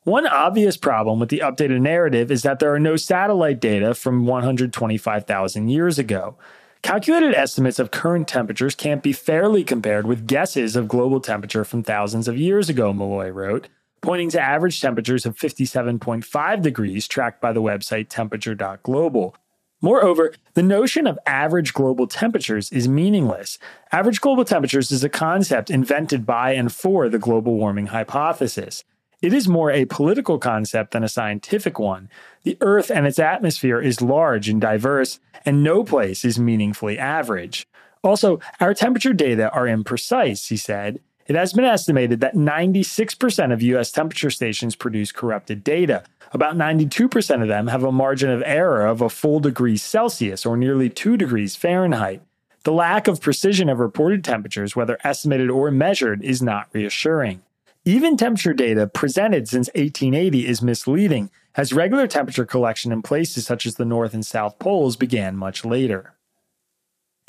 One 0.06 0.28
obvious 0.28 0.76
problem 0.76 1.18
with 1.18 1.30
the 1.30 1.40
updated 1.40 1.80
narrative 1.80 2.30
is 2.30 2.44
that 2.44 2.60
there 2.60 2.72
are 2.72 2.78
no 2.78 2.94
satellite 2.94 3.58
data 3.58 3.92
from 3.92 4.24
125,000 4.24 5.68
years 5.68 5.98
ago. 5.98 6.36
Calculated 6.80 7.34
estimates 7.34 7.80
of 7.80 7.90
current 7.90 8.28
temperatures 8.28 8.76
can't 8.76 9.02
be 9.02 9.12
fairly 9.12 9.64
compared 9.64 10.06
with 10.06 10.28
guesses 10.28 10.76
of 10.76 10.86
global 10.86 11.20
temperature 11.20 11.64
from 11.64 11.82
thousands 11.82 12.28
of 12.28 12.38
years 12.38 12.68
ago, 12.68 12.92
Milloy 12.92 13.34
wrote, 13.34 13.66
pointing 14.00 14.30
to 14.30 14.40
average 14.40 14.80
temperatures 14.80 15.26
of 15.26 15.36
57.5 15.36 16.62
degrees 16.62 17.08
tracked 17.08 17.40
by 17.40 17.52
the 17.52 17.60
website 17.60 18.08
temperature.global. 18.08 19.34
Moreover, 19.80 20.34
the 20.54 20.62
notion 20.62 21.08
of 21.08 21.18
average 21.26 21.74
global 21.74 22.06
temperatures 22.06 22.70
is 22.70 22.86
meaningless. 22.86 23.58
Average 23.90 24.20
global 24.20 24.44
temperatures 24.44 24.92
is 24.92 25.02
a 25.02 25.08
concept 25.08 25.68
invented 25.68 26.24
by 26.24 26.52
and 26.52 26.72
for 26.72 27.08
the 27.08 27.18
global 27.18 27.56
warming 27.56 27.86
hypothesis. 27.88 28.84
It 29.22 29.32
is 29.32 29.48
more 29.48 29.70
a 29.70 29.86
political 29.86 30.38
concept 30.38 30.92
than 30.92 31.02
a 31.02 31.08
scientific 31.08 31.78
one. 31.78 32.10
The 32.42 32.58
Earth 32.60 32.90
and 32.90 33.06
its 33.06 33.18
atmosphere 33.18 33.80
is 33.80 34.02
large 34.02 34.48
and 34.48 34.60
diverse, 34.60 35.20
and 35.44 35.62
no 35.64 35.84
place 35.84 36.24
is 36.24 36.38
meaningfully 36.38 36.98
average. 36.98 37.66
Also, 38.04 38.40
our 38.60 38.74
temperature 38.74 39.14
data 39.14 39.50
are 39.50 39.66
imprecise, 39.66 40.48
he 40.48 40.56
said. 40.56 41.00
It 41.26 41.34
has 41.34 41.52
been 41.52 41.64
estimated 41.64 42.20
that 42.20 42.34
96% 42.34 43.52
of 43.52 43.62
US 43.62 43.90
temperature 43.90 44.30
stations 44.30 44.76
produce 44.76 45.10
corrupted 45.12 45.64
data. 45.64 46.04
About 46.32 46.56
92% 46.56 47.42
of 47.42 47.48
them 47.48 47.68
have 47.68 47.82
a 47.82 47.90
margin 47.90 48.30
of 48.30 48.42
error 48.44 48.86
of 48.86 49.00
a 49.00 49.08
full 49.08 49.40
degree 49.40 49.76
Celsius 49.76 50.44
or 50.44 50.56
nearly 50.56 50.90
2 50.90 51.16
degrees 51.16 51.56
Fahrenheit. 51.56 52.22
The 52.64 52.72
lack 52.72 53.08
of 53.08 53.20
precision 53.20 53.68
of 53.68 53.78
reported 53.78 54.22
temperatures, 54.24 54.76
whether 54.76 54.98
estimated 55.02 55.50
or 55.50 55.70
measured, 55.70 56.22
is 56.22 56.42
not 56.42 56.68
reassuring. 56.72 57.42
Even 57.88 58.16
temperature 58.16 58.52
data 58.52 58.88
presented 58.88 59.48
since 59.48 59.68
1880 59.76 60.48
is 60.48 60.60
misleading, 60.60 61.30
as 61.54 61.72
regular 61.72 62.08
temperature 62.08 62.44
collection 62.44 62.90
in 62.90 63.00
places 63.00 63.46
such 63.46 63.64
as 63.64 63.76
the 63.76 63.84
North 63.84 64.12
and 64.12 64.26
South 64.26 64.58
Poles 64.58 64.96
began 64.96 65.36
much 65.36 65.64
later. 65.64 66.14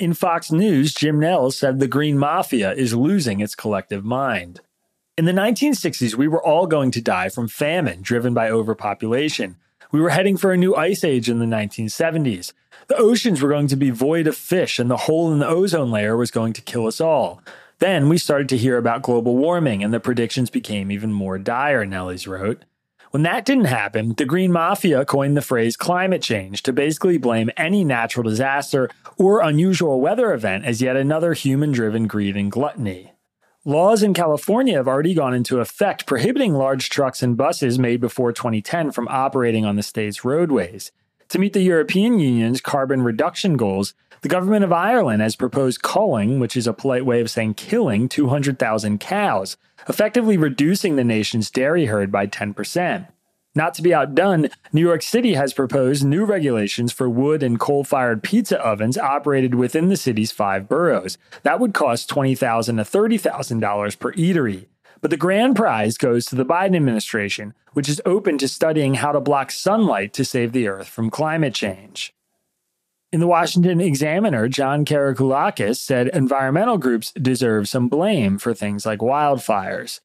In 0.00 0.14
Fox 0.14 0.50
News, 0.50 0.92
Jim 0.92 1.20
Nelles 1.20 1.56
said 1.56 1.78
the 1.78 1.86
Green 1.86 2.18
Mafia 2.18 2.72
is 2.72 2.92
losing 2.92 3.38
its 3.38 3.54
collective 3.54 4.04
mind. 4.04 4.60
In 5.16 5.26
the 5.26 5.32
1960s, 5.32 6.16
we 6.16 6.26
were 6.26 6.44
all 6.44 6.66
going 6.66 6.90
to 6.90 7.00
die 7.00 7.28
from 7.28 7.46
famine 7.46 8.02
driven 8.02 8.34
by 8.34 8.50
overpopulation. 8.50 9.58
We 9.92 10.00
were 10.00 10.10
heading 10.10 10.36
for 10.36 10.50
a 10.50 10.56
new 10.56 10.74
ice 10.74 11.04
age 11.04 11.30
in 11.30 11.38
the 11.38 11.46
1970s. 11.46 12.52
The 12.88 12.96
oceans 12.96 13.40
were 13.40 13.50
going 13.50 13.68
to 13.68 13.76
be 13.76 13.90
void 13.90 14.26
of 14.26 14.36
fish, 14.36 14.80
and 14.80 14.90
the 14.90 14.96
hole 14.96 15.32
in 15.32 15.38
the 15.38 15.46
ozone 15.46 15.92
layer 15.92 16.16
was 16.16 16.32
going 16.32 16.52
to 16.54 16.62
kill 16.62 16.88
us 16.88 17.00
all. 17.00 17.42
Then 17.78 18.08
we 18.08 18.18
started 18.18 18.48
to 18.50 18.56
hear 18.56 18.76
about 18.76 19.02
global 19.02 19.36
warming, 19.36 19.84
and 19.84 19.94
the 19.94 20.00
predictions 20.00 20.50
became 20.50 20.90
even 20.90 21.12
more 21.12 21.38
dire, 21.38 21.84
Nelles 21.84 22.26
wrote. 22.26 22.64
When 23.10 23.22
that 23.22 23.44
didn't 23.44 23.66
happen, 23.66 24.14
the 24.14 24.26
Green 24.26 24.52
Mafia 24.52 25.04
coined 25.04 25.36
the 25.36 25.42
phrase 25.42 25.76
climate 25.76 26.20
change 26.20 26.62
to 26.64 26.72
basically 26.72 27.16
blame 27.16 27.50
any 27.56 27.84
natural 27.84 28.28
disaster 28.28 28.90
or 29.16 29.40
unusual 29.40 30.00
weather 30.00 30.34
event 30.34 30.64
as 30.64 30.82
yet 30.82 30.96
another 30.96 31.32
human 31.32 31.72
driven 31.72 32.06
greed 32.06 32.36
and 32.36 32.52
gluttony. 32.52 33.12
Laws 33.64 34.02
in 34.02 34.12
California 34.12 34.76
have 34.76 34.88
already 34.88 35.14
gone 35.14 35.34
into 35.34 35.60
effect 35.60 36.06
prohibiting 36.06 36.54
large 36.54 36.90
trucks 36.90 37.22
and 37.22 37.36
buses 37.36 37.78
made 37.78 38.00
before 38.00 38.32
2010 38.32 38.90
from 38.92 39.08
operating 39.08 39.64
on 39.64 39.76
the 39.76 39.82
state's 39.82 40.24
roadways. 40.24 40.92
To 41.30 41.38
meet 41.38 41.52
the 41.52 41.60
European 41.60 42.18
Union's 42.18 42.60
carbon 42.60 43.02
reduction 43.02 43.56
goals, 43.56 43.94
the 44.22 44.28
government 44.28 44.64
of 44.64 44.72
Ireland 44.72 45.22
has 45.22 45.36
proposed 45.36 45.82
culling, 45.82 46.40
which 46.40 46.56
is 46.56 46.66
a 46.66 46.72
polite 46.72 47.06
way 47.06 47.20
of 47.20 47.30
saying 47.30 47.54
killing 47.54 48.08
200,000 48.08 48.98
cows, 48.98 49.56
effectively 49.88 50.36
reducing 50.36 50.96
the 50.96 51.04
nation's 51.04 51.50
dairy 51.50 51.86
herd 51.86 52.10
by 52.10 52.26
10%. 52.26 53.08
Not 53.54 53.74
to 53.74 53.82
be 53.82 53.94
outdone, 53.94 54.50
New 54.72 54.82
York 54.82 55.02
City 55.02 55.34
has 55.34 55.52
proposed 55.52 56.04
new 56.04 56.24
regulations 56.24 56.92
for 56.92 57.08
wood 57.08 57.42
and 57.42 57.58
coal 57.58 57.82
fired 57.82 58.22
pizza 58.22 58.58
ovens 58.60 58.98
operated 58.98 59.54
within 59.54 59.88
the 59.88 59.96
city's 59.96 60.30
five 60.30 60.68
boroughs. 60.68 61.18
That 61.42 61.58
would 61.58 61.74
cost 61.74 62.08
20,000 62.08 62.76
to 62.76 62.82
$30,000 62.82 63.98
per 63.98 64.12
eatery. 64.12 64.66
But 65.00 65.10
the 65.10 65.16
grand 65.16 65.56
prize 65.56 65.96
goes 65.96 66.26
to 66.26 66.34
the 66.34 66.44
Biden 66.44 66.76
administration, 66.76 67.54
which 67.72 67.88
is 67.88 68.02
open 68.04 68.38
to 68.38 68.48
studying 68.48 68.94
how 68.94 69.12
to 69.12 69.20
block 69.20 69.50
sunlight 69.50 70.12
to 70.14 70.24
save 70.24 70.52
the 70.52 70.68
earth 70.68 70.88
from 70.88 71.10
climate 71.10 71.54
change. 71.54 72.14
In 73.10 73.20
the 73.20 73.26
Washington 73.26 73.80
Examiner, 73.80 74.48
John 74.48 74.84
Karakoulakis 74.84 75.76
said 75.76 76.08
environmental 76.08 76.76
groups 76.76 77.10
deserve 77.12 77.66
some 77.66 77.88
blame 77.88 78.36
for 78.36 78.52
things 78.52 78.84
like 78.84 78.98
wildfires. 78.98 80.00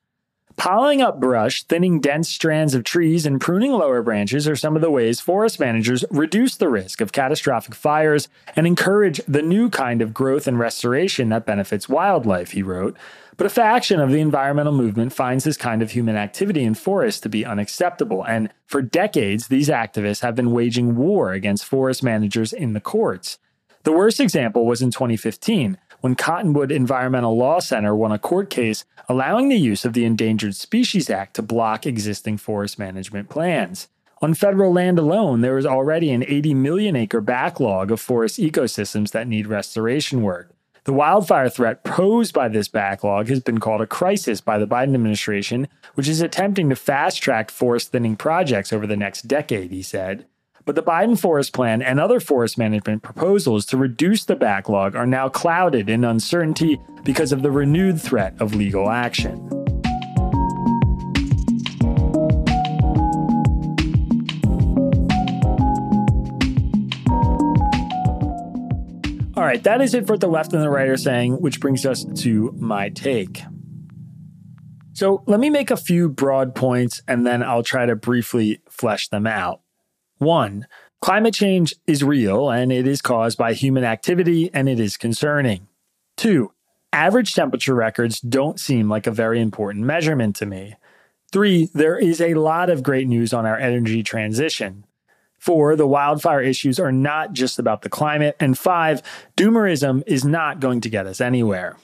Piling 0.55 1.01
up 1.01 1.19
brush, 1.19 1.63
thinning 1.63 1.99
dense 1.99 2.29
strands 2.29 2.73
of 2.73 2.85
trees, 2.85 3.25
and 3.25 3.41
pruning 3.41 3.73
lower 3.73 4.01
branches 4.01 4.47
are 4.47 4.55
some 4.55 4.77
of 4.77 4.81
the 4.81 4.89
ways 4.89 5.19
forest 5.19 5.59
managers 5.59 6.05
reduce 6.11 6.55
the 6.55 6.69
risk 6.69 7.01
of 7.01 7.11
catastrophic 7.11 7.75
fires 7.75 8.29
and 8.55 8.65
encourage 8.65 9.19
the 9.27 9.41
new 9.41 9.69
kind 9.69 10.01
of 10.01 10.13
growth 10.13 10.47
and 10.47 10.57
restoration 10.57 11.27
that 11.27 11.45
benefits 11.45 11.89
wildlife, 11.89 12.51
he 12.51 12.63
wrote. 12.63 12.95
But 13.35 13.47
a 13.47 13.49
faction 13.49 13.99
of 13.99 14.11
the 14.11 14.19
environmental 14.19 14.73
movement 14.73 15.11
finds 15.11 15.43
this 15.43 15.57
kind 15.57 15.81
of 15.81 15.91
human 15.91 16.15
activity 16.15 16.63
in 16.63 16.75
forests 16.75 17.21
to 17.21 17.29
be 17.29 17.45
unacceptable, 17.45 18.23
and 18.23 18.49
for 18.67 18.81
decades, 18.81 19.47
these 19.47 19.69
activists 19.69 20.21
have 20.21 20.35
been 20.35 20.51
waging 20.51 20.95
war 20.95 21.31
against 21.31 21.65
forest 21.65 22.03
managers 22.03 22.53
in 22.53 22.73
the 22.73 22.81
courts. 22.81 23.39
The 23.83 23.91
worst 23.91 24.19
example 24.19 24.65
was 24.65 24.81
in 24.81 24.91
2015 24.91 25.77
when 26.01 26.15
Cottonwood 26.15 26.71
Environmental 26.71 27.35
Law 27.35 27.59
Center 27.59 27.95
won 27.95 28.11
a 28.11 28.19
court 28.19 28.49
case 28.49 28.85
allowing 29.09 29.49
the 29.49 29.57
use 29.57 29.83
of 29.83 29.93
the 29.93 30.05
Endangered 30.05 30.55
Species 30.55 31.09
Act 31.09 31.35
to 31.35 31.41
block 31.41 31.85
existing 31.85 32.37
forest 32.37 32.77
management 32.77 33.29
plans. 33.29 33.87
On 34.21 34.33
federal 34.33 34.71
land 34.71 34.99
alone, 34.99 35.41
there 35.41 35.57
is 35.57 35.65
already 35.65 36.11
an 36.11 36.23
80 36.25 36.53
million 36.53 36.95
acre 36.95 37.19
backlog 37.19 37.91
of 37.91 37.99
forest 37.99 38.39
ecosystems 38.39 39.11
that 39.11 39.27
need 39.27 39.47
restoration 39.47 40.21
work. 40.21 40.53
The 40.85 40.93
wildfire 40.93 41.47
threat 41.47 41.85
posed 41.85 42.33
by 42.33 42.49
this 42.49 42.67
backlog 42.67 43.29
has 43.29 43.39
been 43.39 43.59
called 43.59 43.79
a 43.79 43.87
crisis 43.87 44.41
by 44.41 44.57
the 44.57 44.67
Biden 44.67 44.93
administration, 44.93 45.69
which 45.93 46.09
is 46.09 46.19
attempting 46.19 46.69
to 46.69 46.75
fast 46.75 47.21
track 47.23 47.51
forest 47.51 47.93
thinning 47.93 48.17
projects 48.17 48.73
over 48.73 48.85
the 48.85 48.97
next 48.97 49.21
decade, 49.27 49.71
he 49.71 49.81
said. 49.81 50.25
But 50.65 50.75
the 50.75 50.83
Biden 50.83 51.17
Forest 51.17 51.53
Plan 51.53 51.81
and 51.81 52.01
other 52.01 52.19
forest 52.19 52.57
management 52.57 53.01
proposals 53.01 53.65
to 53.67 53.77
reduce 53.77 54.25
the 54.25 54.35
backlog 54.35 54.93
are 54.93 55.07
now 55.07 55.29
clouded 55.29 55.89
in 55.89 56.03
uncertainty 56.03 56.77
because 57.05 57.31
of 57.31 57.43
the 57.43 57.51
renewed 57.51 58.01
threat 58.01 58.33
of 58.41 58.53
legal 58.53 58.89
action. 58.89 59.62
Right, 69.53 69.63
that 69.63 69.81
is 69.81 69.93
it 69.93 70.07
for 70.07 70.17
the 70.17 70.27
left 70.27 70.51
and 70.53 70.63
the 70.63 70.69
right 70.69 70.87
are 70.87 70.97
saying, 70.97 71.33
which 71.33 71.59
brings 71.59 71.85
us 71.85 72.05
to 72.15 72.51
my 72.57 72.89
take. 72.89 73.43
So 74.93 75.23
let 75.27 75.39
me 75.39 75.51
make 75.51 75.69
a 75.69 75.77
few 75.77 76.09
broad 76.09 76.55
points 76.55 77.03
and 77.07 77.25
then 77.25 77.43
I'll 77.43 77.63
try 77.63 77.85
to 77.85 77.95
briefly 77.95 78.61
flesh 78.67 79.09
them 79.09 79.27
out. 79.27 79.61
One, 80.17 80.65
climate 81.01 81.35
change 81.35 81.75
is 81.85 82.03
real 82.03 82.49
and 82.49 82.71
it 82.71 82.87
is 82.87 83.01
caused 83.01 83.37
by 83.37 83.53
human 83.53 83.83
activity 83.83 84.49
and 84.53 84.67
it 84.67 84.79
is 84.79 84.97
concerning. 84.97 85.67
Two, 86.17 86.51
average 86.91 87.35
temperature 87.35 87.75
records 87.75 88.19
don't 88.21 88.59
seem 88.59 88.89
like 88.89 89.05
a 89.05 89.11
very 89.11 89.39
important 89.39 89.85
measurement 89.85 90.35
to 90.37 90.47
me. 90.47 90.75
Three, 91.31 91.69
there 91.75 91.97
is 91.97 92.21
a 92.21 92.35
lot 92.35 92.71
of 92.71 92.81
great 92.81 93.07
news 93.07 93.33
on 93.33 93.45
our 93.45 93.57
energy 93.57 94.01
transition. 94.01 94.85
Four, 95.43 95.75
the 95.75 95.85
wildfire 95.85 96.41
issues 96.41 96.79
are 96.79 96.93
not 96.93 97.33
just 97.33 97.59
about 97.59 97.81
the 97.81 97.89
climate. 97.89 98.37
And 98.39 98.57
five, 98.57 99.01
doomerism 99.35 100.01
is 100.07 100.23
not 100.23 100.61
going 100.61 100.79
to 100.79 100.89
get 100.89 101.05
us 101.05 101.19
anywhere. 101.19 101.75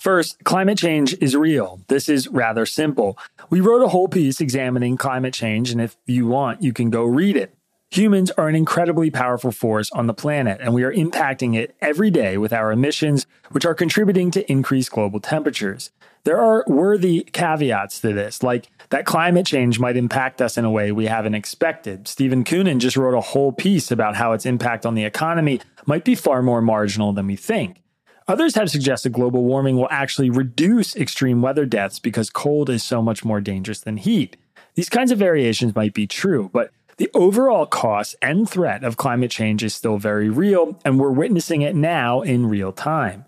First, 0.00 0.42
climate 0.42 0.78
change 0.78 1.14
is 1.20 1.36
real. 1.36 1.80
This 1.86 2.08
is 2.08 2.26
rather 2.26 2.66
simple. 2.66 3.16
We 3.50 3.60
wrote 3.60 3.82
a 3.82 3.88
whole 3.88 4.08
piece 4.08 4.40
examining 4.40 4.96
climate 4.96 5.32
change, 5.32 5.70
and 5.70 5.80
if 5.80 5.96
you 6.06 6.26
want, 6.26 6.60
you 6.60 6.72
can 6.72 6.90
go 6.90 7.04
read 7.04 7.36
it. 7.36 7.54
Humans 7.92 8.30
are 8.38 8.48
an 8.48 8.54
incredibly 8.54 9.10
powerful 9.10 9.52
force 9.52 9.90
on 9.92 10.06
the 10.06 10.14
planet, 10.14 10.62
and 10.62 10.72
we 10.72 10.82
are 10.82 10.94
impacting 10.94 11.54
it 11.54 11.76
every 11.82 12.10
day 12.10 12.38
with 12.38 12.50
our 12.50 12.72
emissions, 12.72 13.26
which 13.50 13.66
are 13.66 13.74
contributing 13.74 14.30
to 14.30 14.50
increased 14.50 14.92
global 14.92 15.20
temperatures. 15.20 15.90
There 16.24 16.40
are 16.40 16.64
worthy 16.66 17.20
caveats 17.34 18.00
to 18.00 18.14
this, 18.14 18.42
like 18.42 18.70
that 18.88 19.04
climate 19.04 19.44
change 19.44 19.78
might 19.78 19.98
impact 19.98 20.40
us 20.40 20.56
in 20.56 20.64
a 20.64 20.70
way 20.70 20.90
we 20.90 21.04
haven't 21.04 21.34
expected. 21.34 22.08
Steven 22.08 22.44
Koonin 22.44 22.78
just 22.78 22.96
wrote 22.96 23.14
a 23.14 23.20
whole 23.20 23.52
piece 23.52 23.90
about 23.90 24.16
how 24.16 24.32
its 24.32 24.46
impact 24.46 24.86
on 24.86 24.94
the 24.94 25.04
economy 25.04 25.60
might 25.84 26.06
be 26.06 26.14
far 26.14 26.42
more 26.42 26.62
marginal 26.62 27.12
than 27.12 27.26
we 27.26 27.36
think. 27.36 27.82
Others 28.26 28.54
have 28.54 28.70
suggested 28.70 29.12
global 29.12 29.44
warming 29.44 29.76
will 29.76 29.88
actually 29.90 30.30
reduce 30.30 30.96
extreme 30.96 31.42
weather 31.42 31.66
deaths 31.66 31.98
because 31.98 32.30
cold 32.30 32.70
is 32.70 32.82
so 32.82 33.02
much 33.02 33.22
more 33.22 33.42
dangerous 33.42 33.80
than 33.80 33.98
heat. 33.98 34.38
These 34.76 34.88
kinds 34.88 35.12
of 35.12 35.18
variations 35.18 35.74
might 35.74 35.92
be 35.92 36.06
true, 36.06 36.48
but 36.54 36.70
the 36.96 37.10
overall 37.14 37.66
cost 37.66 38.16
and 38.22 38.48
threat 38.48 38.84
of 38.84 38.96
climate 38.96 39.30
change 39.30 39.62
is 39.62 39.74
still 39.74 39.98
very 39.98 40.28
real, 40.28 40.78
and 40.84 40.98
we're 40.98 41.10
witnessing 41.10 41.62
it 41.62 41.74
now 41.74 42.20
in 42.20 42.46
real 42.46 42.72
time. 42.72 43.24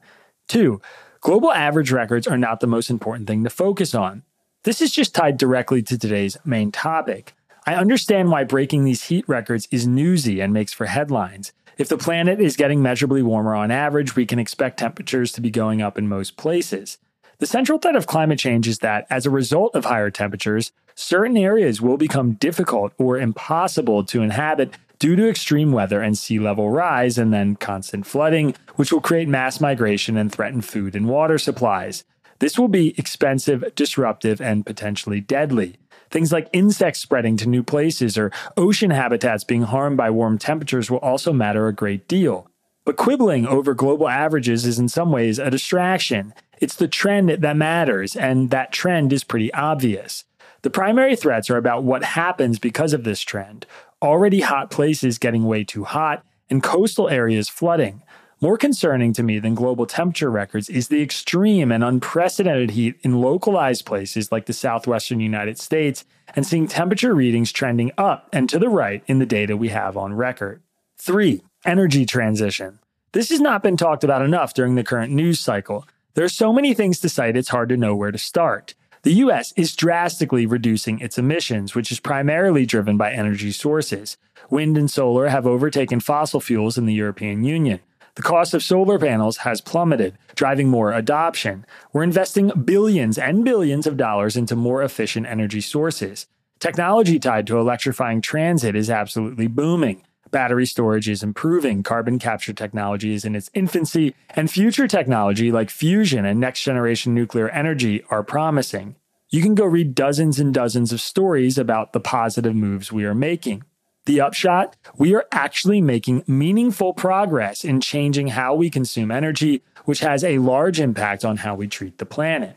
Two, 0.48 0.80
Global 1.24 1.52
average 1.52 1.90
records 1.90 2.26
are 2.26 2.36
not 2.36 2.60
the 2.60 2.66
most 2.66 2.90
important 2.90 3.26
thing 3.26 3.44
to 3.44 3.48
focus 3.48 3.94
on. 3.94 4.24
This 4.64 4.82
is 4.82 4.92
just 4.92 5.14
tied 5.14 5.38
directly 5.38 5.80
to 5.80 5.96
today's 5.96 6.36
main 6.44 6.70
topic. 6.70 7.32
I 7.66 7.76
understand 7.76 8.30
why 8.30 8.44
breaking 8.44 8.84
these 8.84 9.04
heat 9.04 9.26
records 9.26 9.66
is 9.70 9.86
newsy 9.86 10.40
and 10.40 10.52
makes 10.52 10.74
for 10.74 10.84
headlines. 10.84 11.54
If 11.78 11.88
the 11.88 11.96
planet 11.96 12.40
is 12.40 12.56
getting 12.58 12.82
measurably 12.82 13.22
warmer 13.22 13.54
on 13.54 13.70
average, 13.70 14.14
we 14.14 14.26
can 14.26 14.38
expect 14.38 14.78
temperatures 14.78 15.32
to 15.32 15.40
be 15.40 15.50
going 15.50 15.80
up 15.80 15.96
in 15.96 16.08
most 16.08 16.36
places. 16.36 16.98
The 17.38 17.46
central 17.46 17.78
threat 17.78 17.96
of 17.96 18.06
climate 18.06 18.38
change 18.38 18.68
is 18.68 18.80
that, 18.80 19.06
as 19.08 19.24
a 19.24 19.30
result 19.30 19.74
of 19.74 19.86
higher 19.86 20.10
temperatures, 20.10 20.72
certain 20.94 21.36
areas 21.36 21.80
will 21.80 21.96
become 21.96 22.32
difficult 22.32 22.92
or 22.98 23.18
impossible 23.18 24.04
to 24.04 24.22
inhabit 24.22 24.76
due 24.98 25.16
to 25.16 25.28
extreme 25.28 25.72
weather 25.72 26.00
and 26.00 26.16
sea 26.16 26.38
level 26.38 26.70
rise, 26.70 27.18
and 27.18 27.32
then 27.32 27.56
constant 27.56 28.06
flooding, 28.06 28.54
which 28.76 28.92
will 28.92 29.00
create 29.00 29.28
mass 29.28 29.60
migration 29.60 30.16
and 30.16 30.32
threaten 30.32 30.60
food 30.60 30.94
and 30.94 31.08
water 31.08 31.38
supplies. 31.38 32.04
This 32.38 32.58
will 32.58 32.68
be 32.68 32.98
expensive, 32.98 33.74
disruptive, 33.74 34.40
and 34.40 34.66
potentially 34.66 35.20
deadly. 35.20 35.76
Things 36.10 36.32
like 36.32 36.48
insects 36.52 37.00
spreading 37.00 37.36
to 37.38 37.48
new 37.48 37.62
places 37.62 38.16
or 38.16 38.30
ocean 38.56 38.90
habitats 38.90 39.44
being 39.44 39.62
harmed 39.62 39.96
by 39.96 40.10
warm 40.10 40.38
temperatures 40.38 40.90
will 40.90 40.98
also 40.98 41.32
matter 41.32 41.66
a 41.66 41.72
great 41.72 42.06
deal. 42.06 42.48
But 42.84 42.96
quibbling 42.96 43.46
over 43.46 43.74
global 43.74 44.08
averages 44.08 44.66
is 44.66 44.78
in 44.78 44.88
some 44.88 45.10
ways 45.10 45.38
a 45.38 45.50
distraction. 45.50 46.34
It's 46.60 46.76
the 46.76 46.86
trend 46.86 47.30
that 47.30 47.56
matters, 47.56 48.14
and 48.14 48.50
that 48.50 48.72
trend 48.72 49.12
is 49.12 49.24
pretty 49.24 49.52
obvious. 49.52 50.24
The 50.64 50.70
primary 50.70 51.14
threats 51.14 51.50
are 51.50 51.58
about 51.58 51.84
what 51.84 52.02
happens 52.02 52.58
because 52.58 52.94
of 52.94 53.04
this 53.04 53.20
trend 53.20 53.66
already 54.00 54.40
hot 54.40 54.70
places 54.70 55.18
getting 55.18 55.44
way 55.44 55.62
too 55.62 55.84
hot, 55.84 56.24
and 56.48 56.62
coastal 56.62 57.10
areas 57.10 57.50
flooding. 57.50 58.02
More 58.40 58.56
concerning 58.56 59.12
to 59.12 59.22
me 59.22 59.38
than 59.38 59.54
global 59.54 59.86
temperature 59.86 60.30
records 60.30 60.70
is 60.70 60.88
the 60.88 61.02
extreme 61.02 61.70
and 61.70 61.84
unprecedented 61.84 62.70
heat 62.70 62.96
in 63.02 63.20
localized 63.20 63.84
places 63.84 64.32
like 64.32 64.46
the 64.46 64.54
southwestern 64.54 65.20
United 65.20 65.58
States 65.58 66.06
and 66.34 66.46
seeing 66.46 66.66
temperature 66.66 67.14
readings 67.14 67.52
trending 67.52 67.92
up 67.98 68.30
and 68.32 68.48
to 68.48 68.58
the 68.58 68.70
right 68.70 69.02
in 69.06 69.18
the 69.18 69.26
data 69.26 69.58
we 69.58 69.68
have 69.68 69.98
on 69.98 70.14
record. 70.14 70.62
Three, 70.96 71.42
energy 71.66 72.06
transition. 72.06 72.78
This 73.12 73.28
has 73.28 73.40
not 73.40 73.62
been 73.62 73.76
talked 73.76 74.02
about 74.02 74.22
enough 74.22 74.54
during 74.54 74.76
the 74.76 74.84
current 74.84 75.12
news 75.12 75.40
cycle. 75.40 75.86
There 76.14 76.24
are 76.24 76.28
so 76.30 76.54
many 76.54 76.72
things 76.72 77.00
to 77.00 77.10
cite, 77.10 77.36
it's 77.36 77.50
hard 77.50 77.68
to 77.68 77.76
know 77.76 77.94
where 77.94 78.12
to 78.12 78.18
start. 78.18 78.74
The 79.04 79.20
US 79.24 79.52
is 79.54 79.76
drastically 79.76 80.46
reducing 80.46 80.98
its 80.98 81.18
emissions, 81.18 81.74
which 81.74 81.92
is 81.92 82.00
primarily 82.00 82.64
driven 82.64 82.96
by 82.96 83.12
energy 83.12 83.52
sources. 83.52 84.16
Wind 84.48 84.78
and 84.78 84.90
solar 84.90 85.28
have 85.28 85.46
overtaken 85.46 86.00
fossil 86.00 86.40
fuels 86.40 86.78
in 86.78 86.86
the 86.86 86.94
European 86.94 87.44
Union. 87.44 87.80
The 88.14 88.22
cost 88.22 88.54
of 88.54 88.62
solar 88.62 88.98
panels 88.98 89.38
has 89.38 89.60
plummeted, 89.60 90.16
driving 90.34 90.68
more 90.68 90.94
adoption. 90.94 91.66
We're 91.92 92.02
investing 92.02 92.50
billions 92.64 93.18
and 93.18 93.44
billions 93.44 93.86
of 93.86 93.98
dollars 93.98 94.38
into 94.38 94.56
more 94.56 94.82
efficient 94.82 95.26
energy 95.26 95.60
sources. 95.60 96.26
Technology 96.58 97.18
tied 97.18 97.46
to 97.48 97.58
electrifying 97.58 98.22
transit 98.22 98.74
is 98.74 98.88
absolutely 98.88 99.48
booming. 99.48 100.00
Battery 100.34 100.66
storage 100.66 101.08
is 101.08 101.22
improving, 101.22 101.84
carbon 101.84 102.18
capture 102.18 102.52
technology 102.52 103.14
is 103.14 103.24
in 103.24 103.36
its 103.36 103.52
infancy, 103.54 104.16
and 104.30 104.50
future 104.50 104.88
technology 104.88 105.52
like 105.52 105.70
fusion 105.70 106.24
and 106.24 106.40
next 106.40 106.64
generation 106.64 107.14
nuclear 107.14 107.48
energy 107.50 108.02
are 108.10 108.24
promising. 108.24 108.96
You 109.30 109.42
can 109.42 109.54
go 109.54 109.64
read 109.64 109.94
dozens 109.94 110.40
and 110.40 110.52
dozens 110.52 110.92
of 110.92 111.00
stories 111.00 111.56
about 111.56 111.92
the 111.92 112.00
positive 112.00 112.56
moves 112.56 112.90
we 112.90 113.04
are 113.04 113.14
making. 113.14 113.62
The 114.06 114.20
upshot 114.20 114.76
we 114.98 115.14
are 115.14 115.24
actually 115.30 115.80
making 115.80 116.24
meaningful 116.26 116.94
progress 116.94 117.64
in 117.64 117.80
changing 117.80 118.26
how 118.26 118.56
we 118.56 118.70
consume 118.70 119.12
energy, 119.12 119.62
which 119.84 120.00
has 120.00 120.24
a 120.24 120.38
large 120.38 120.80
impact 120.80 121.24
on 121.24 121.36
how 121.36 121.54
we 121.54 121.68
treat 121.68 121.98
the 121.98 122.06
planet. 122.06 122.56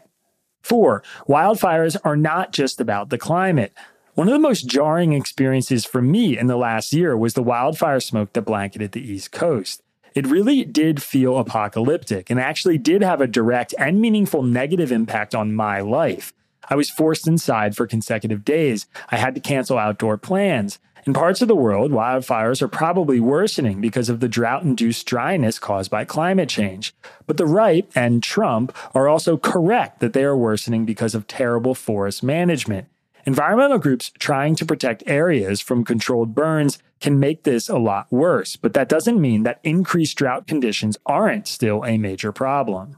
Four, 0.64 1.04
wildfires 1.30 1.96
are 2.04 2.18
not 2.18 2.54
just 2.54 2.82
about 2.82 3.12
the 3.12 3.20
climate. 3.20 3.72
One 4.18 4.28
of 4.28 4.34
the 4.34 4.40
most 4.40 4.66
jarring 4.66 5.14
experiences 5.14 5.86
for 5.86 6.02
me 6.02 6.40
in 6.40 6.48
the 6.48 6.58
last 6.58 6.92
year 6.92 7.16
was 7.16 7.36
the 7.36 7.44
wildfire 7.44 8.00
smoke 8.00 8.34
that 8.34 8.42
blanketed 8.42 8.94
the 8.94 9.12
East 9.14 9.32
Coast. 9.32 9.84
It 10.16 10.26
really 10.26 10.66
did 10.66 11.04
feel 11.04 11.38
apocalyptic 11.38 12.32
and 12.32 12.40
actually 12.40 12.80
did 12.80 13.04
have 13.04 13.22
a 13.22 13.28
direct 13.28 13.76
and 13.78 14.02
meaningful 14.02 14.42
negative 14.42 14.92
impact 14.92 15.36
on 15.36 15.54
my 15.54 15.82
life. 15.82 16.34
I 16.68 16.74
was 16.74 16.90
forced 16.90 17.28
inside 17.28 17.76
for 17.76 17.86
consecutive 17.86 18.44
days. 18.44 18.88
I 19.12 19.18
had 19.18 19.36
to 19.36 19.40
cancel 19.40 19.78
outdoor 19.78 20.18
plans. 20.18 20.80
In 21.06 21.14
parts 21.14 21.44
of 21.44 21.48
the 21.48 21.56
world, 21.56 21.92
wildfires 21.92 22.64
are 22.64 22.68
probably 22.68 23.20
worsening 23.20 23.82
because 23.82 24.10
of 24.10 24.20
the 24.20 24.28
drought 24.28 24.64
induced 24.64 25.06
dryness 25.06 25.60
caused 25.60 25.92
by 25.92 26.06
climate 26.06 26.50
change. 26.50 26.96
But 27.28 27.38
the 27.38 27.46
right 27.46 27.88
and 27.94 28.24
Trump 28.24 28.76
are 28.96 29.08
also 29.08 29.38
correct 29.38 30.00
that 30.00 30.14
they 30.14 30.24
are 30.24 30.36
worsening 30.36 30.86
because 30.86 31.14
of 31.14 31.28
terrible 31.28 31.76
forest 31.76 32.24
management. 32.24 32.88
Environmental 33.28 33.78
groups 33.78 34.10
trying 34.20 34.56
to 34.56 34.66
protect 34.66 35.04
areas 35.06 35.60
from 35.60 35.84
controlled 35.84 36.34
burns 36.34 36.80
can 37.02 37.20
make 37.20 37.44
this 37.44 37.68
a 37.68 37.78
lot 37.78 38.08
worse, 38.10 38.56
but 38.56 38.74
that 38.74 38.88
doesn't 38.88 39.20
mean 39.20 39.44
that 39.44 39.60
increased 39.66 40.18
drought 40.18 40.48
conditions 40.48 40.98
aren't 41.06 41.46
still 41.46 41.84
a 41.84 41.98
major 41.98 42.32
problem. 42.32 42.96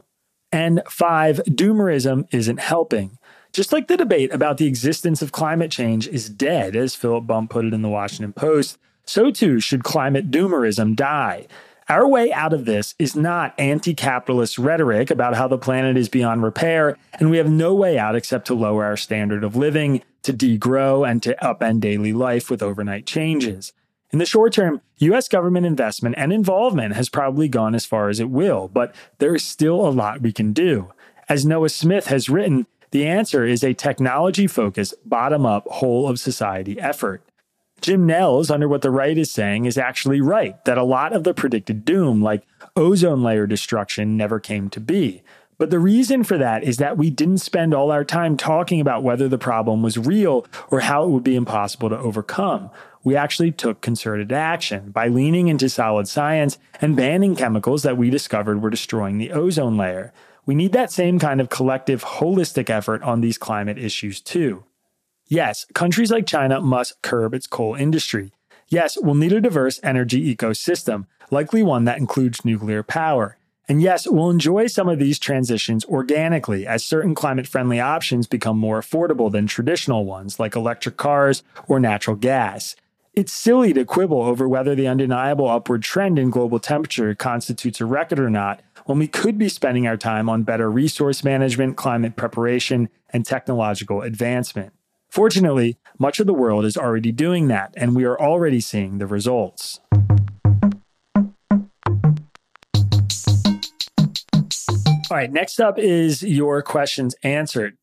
And 0.52 0.84
five, 0.88 1.42
doomerism 1.48 2.28
isn't 2.32 2.60
helping. 2.60 3.18
Just 3.54 3.74
like 3.74 3.88
the 3.88 3.98
debate 3.98 4.32
about 4.32 4.60
the 4.60 4.68
existence 4.68 5.24
of 5.24 5.32
climate 5.32 5.72
change 5.72 6.08
is 6.08 6.30
dead, 6.30 6.76
as 6.76 6.94
Philip 6.94 7.26
Bump 7.26 7.50
put 7.50 7.65
it 7.65 7.74
in 7.74 7.82
the 7.82 7.89
Washington 7.89 8.32
Post, 8.32 8.78
so 9.06 9.32
too 9.32 9.60
should 9.60 9.84
climate 9.84 10.30
doomerism 10.30 10.96
die. 10.96 11.48
Our 11.89 12.08
way 12.08 12.32
out 12.32 12.54
of 12.54 12.65
this 12.65 12.93
is 12.99 13.15
not 13.15 13.56
anti 13.58 13.95
capitalist 13.95 14.60
rhetoric 14.60 15.10
about 15.10 15.36
how 15.36 15.47
the 15.47 15.58
planet 15.58 15.97
is 15.97 16.08
beyond 16.08 16.43
repair, 16.43 16.95
and 17.13 17.32
we 17.32 17.38
have 17.38 17.49
no 17.49 17.73
way 17.73 17.97
out 17.97 18.15
except 18.15 18.45
to 18.47 18.54
lower 18.54 18.86
our 18.86 18.95
standard 18.95 19.43
of 19.43 19.56
living, 19.56 20.04
to 20.21 20.32
degrow, 20.32 21.10
and 21.10 21.23
to 21.23 21.36
upend 21.41 21.80
daily 21.80 22.13
life 22.13 22.47
with 22.47 22.62
overnight 22.62 23.08
changes. 23.08 23.73
In 24.12 24.19
the 24.19 24.28
short 24.28 24.54
term, 24.54 24.82
US 24.97 25.28
government 25.28 25.65
investment 25.65 26.13
and 26.15 26.32
involvement 26.32 26.93
has 26.93 27.10
probably 27.10 27.47
gone 27.47 27.73
as 27.73 27.88
far 27.88 28.10
as 28.10 28.19
it 28.19 28.30
will, 28.30 28.67
but 28.67 28.93
there 29.17 29.34
is 29.34 29.43
still 29.43 29.88
a 29.88 29.89
lot 29.89 30.21
we 30.21 30.32
can 30.32 30.54
do. 30.54 30.91
As 31.28 31.43
Noah 31.43 31.69
Smith 31.69 32.06
has 32.08 32.30
written, 32.30 32.67
the 32.91 33.08
answer 33.08 33.45
is 33.45 33.63
a 33.63 33.73
technology 33.73 34.45
focused, 34.45 34.93
bottom 35.06 35.43
up, 35.43 35.67
whole 35.67 36.08
of 36.08 36.19
society 36.19 36.80
effort. 36.80 37.23
Jim 37.82 38.06
Nels, 38.06 38.52
under 38.52 38.68
what 38.68 38.82
the 38.82 38.92
right 38.92 39.18
is 39.18 39.32
saying, 39.32 39.65
is 39.65 39.78
actually 39.78 40.22
right 40.22 40.63
that 40.65 40.78
a 40.78 40.84
lot 40.84 41.13
of 41.13 41.24
the 41.24 41.34
predicted 41.34 41.86
doom, 41.86 42.22
like 42.22 42.44
ozone 42.76 43.24
layer 43.24 43.48
destruction, 43.48 44.18
never 44.18 44.39
came 44.39 44.70
to 44.70 44.80
be. 44.80 45.24
But 45.58 45.72
the 45.72 45.80
reason 45.80 46.24
for 46.24 46.38
that 46.38 46.63
is 46.63 46.78
that 46.78 46.98
we 46.98 47.10
didn't 47.10 47.39
spend 47.39 47.74
all 47.74 47.92
our 47.92 48.06
time 48.06 48.38
talking 48.38 48.80
about 48.80 49.04
whether 49.04 49.28
the 49.28 49.38
problem 49.38 49.82
was 49.82 49.98
real 49.98 50.46
or 50.72 50.80
how 50.80 51.04
it 51.04 51.10
would 51.10 51.24
be 51.24 51.36
impossible 51.36 51.89
to 51.89 51.98
overcome. 51.98 52.70
We 53.04 53.18
actually 53.18 53.52
took 53.52 53.82
concerted 53.82 54.32
action 54.32 54.92
by 54.92 55.08
leaning 55.08 55.50
into 55.50 55.68
solid 55.68 56.08
science 56.08 56.58
and 56.82 56.96
banning 56.96 57.36
chemicals 57.36 57.84
that 57.84 57.98
we 57.98 58.10
discovered 58.10 58.62
were 58.62 58.70
destroying 58.70 59.18
the 59.18 59.32
ozone 59.32 59.76
layer. 59.76 60.13
We 60.46 60.56
need 60.56 60.72
that 60.72 60.92
same 60.92 61.20
kind 61.20 61.42
of 61.42 61.50
collective, 61.50 62.04
holistic 62.04 62.70
effort 62.70 63.04
on 63.04 63.20
these 63.20 63.38
climate 63.38 63.78
issues 63.78 64.22
too. 64.22 64.63
Yes, 65.32 65.68
countries 65.76 66.10
like 66.10 66.26
China 66.26 66.60
must 66.60 67.00
curb 67.04 67.36
its 67.36 67.46
coal 67.46 67.76
industry. 67.76 68.32
Yes, 68.68 68.98
we'll 69.00 69.13
need 69.13 69.32
a 69.32 69.39
diverse 69.39 69.80
energy 69.84 70.36
ecosystem, 70.36 71.06
likely 71.30 71.62
one 71.62 71.86
that 71.86 72.00
includes 72.00 72.44
nuclear 72.44 72.82
power. 72.82 73.38
And 73.68 73.80
yes, 73.80 74.08
we'll 74.08 74.32
enjoy 74.32 74.65
some 74.65 74.89
of 74.89 74.98
these 74.98 75.20
transitions 75.20 75.86
organically 75.86 76.65
as 76.65 76.84
certain 76.84 77.13
climate 77.13 77.46
friendly 77.46 77.80
options 77.80 78.26
become 78.26 78.58
more 78.58 78.82
affordable 78.82 79.32
than 79.32 79.46
traditional 79.46 80.04
ones 80.04 80.39
like 80.39 80.56
electric 80.56 80.98
cars 80.98 81.44
or 81.68 81.80
natural 81.80 82.15
gas. 82.15 82.76
It's 83.13 83.32
silly 83.32 83.72
to 83.74 83.86
quibble 83.86 84.24
over 84.24 84.50
whether 84.50 84.74
the 84.74 84.88
undeniable 84.88 85.48
upward 85.48 85.84
trend 85.84 86.18
in 86.18 86.32
global 86.32 86.58
temperature 86.58 87.13
constitutes 87.13 87.80
a 87.80 87.86
record 87.86 88.20
or 88.20 88.32
not 88.32 88.63
when 88.86 88.98
we 88.98 89.08
could 89.08 89.38
be 89.38 89.50
spending 89.50 89.86
our 89.86 89.98
time 89.98 90.28
on 90.28 90.42
better 90.42 90.72
resource 90.72 91.24
management, 91.24 91.78
climate 91.78 92.15
preparation, 92.15 92.89
and 93.12 93.28
technological 93.28 94.02
advancement. 94.02 94.74
Fortunately, 95.10 95.78
much 95.98 96.19
of 96.19 96.28
the 96.28 96.34
world 96.34 96.65
is 96.65 96.78
already 96.78 97.12
doing 97.12 97.48
that, 97.48 97.74
and 97.76 97.95
we 97.95 98.06
are 98.06 98.19
already 98.19 98.60
seeing 98.60 99.00
the 99.00 99.08
results. 99.08 99.80
All 105.10 105.17
right, 105.17 105.32
next 105.32 105.60
up 105.60 105.80
is 105.80 106.22
your 106.22 106.62
questions 106.62 107.15
answered. 107.24 107.76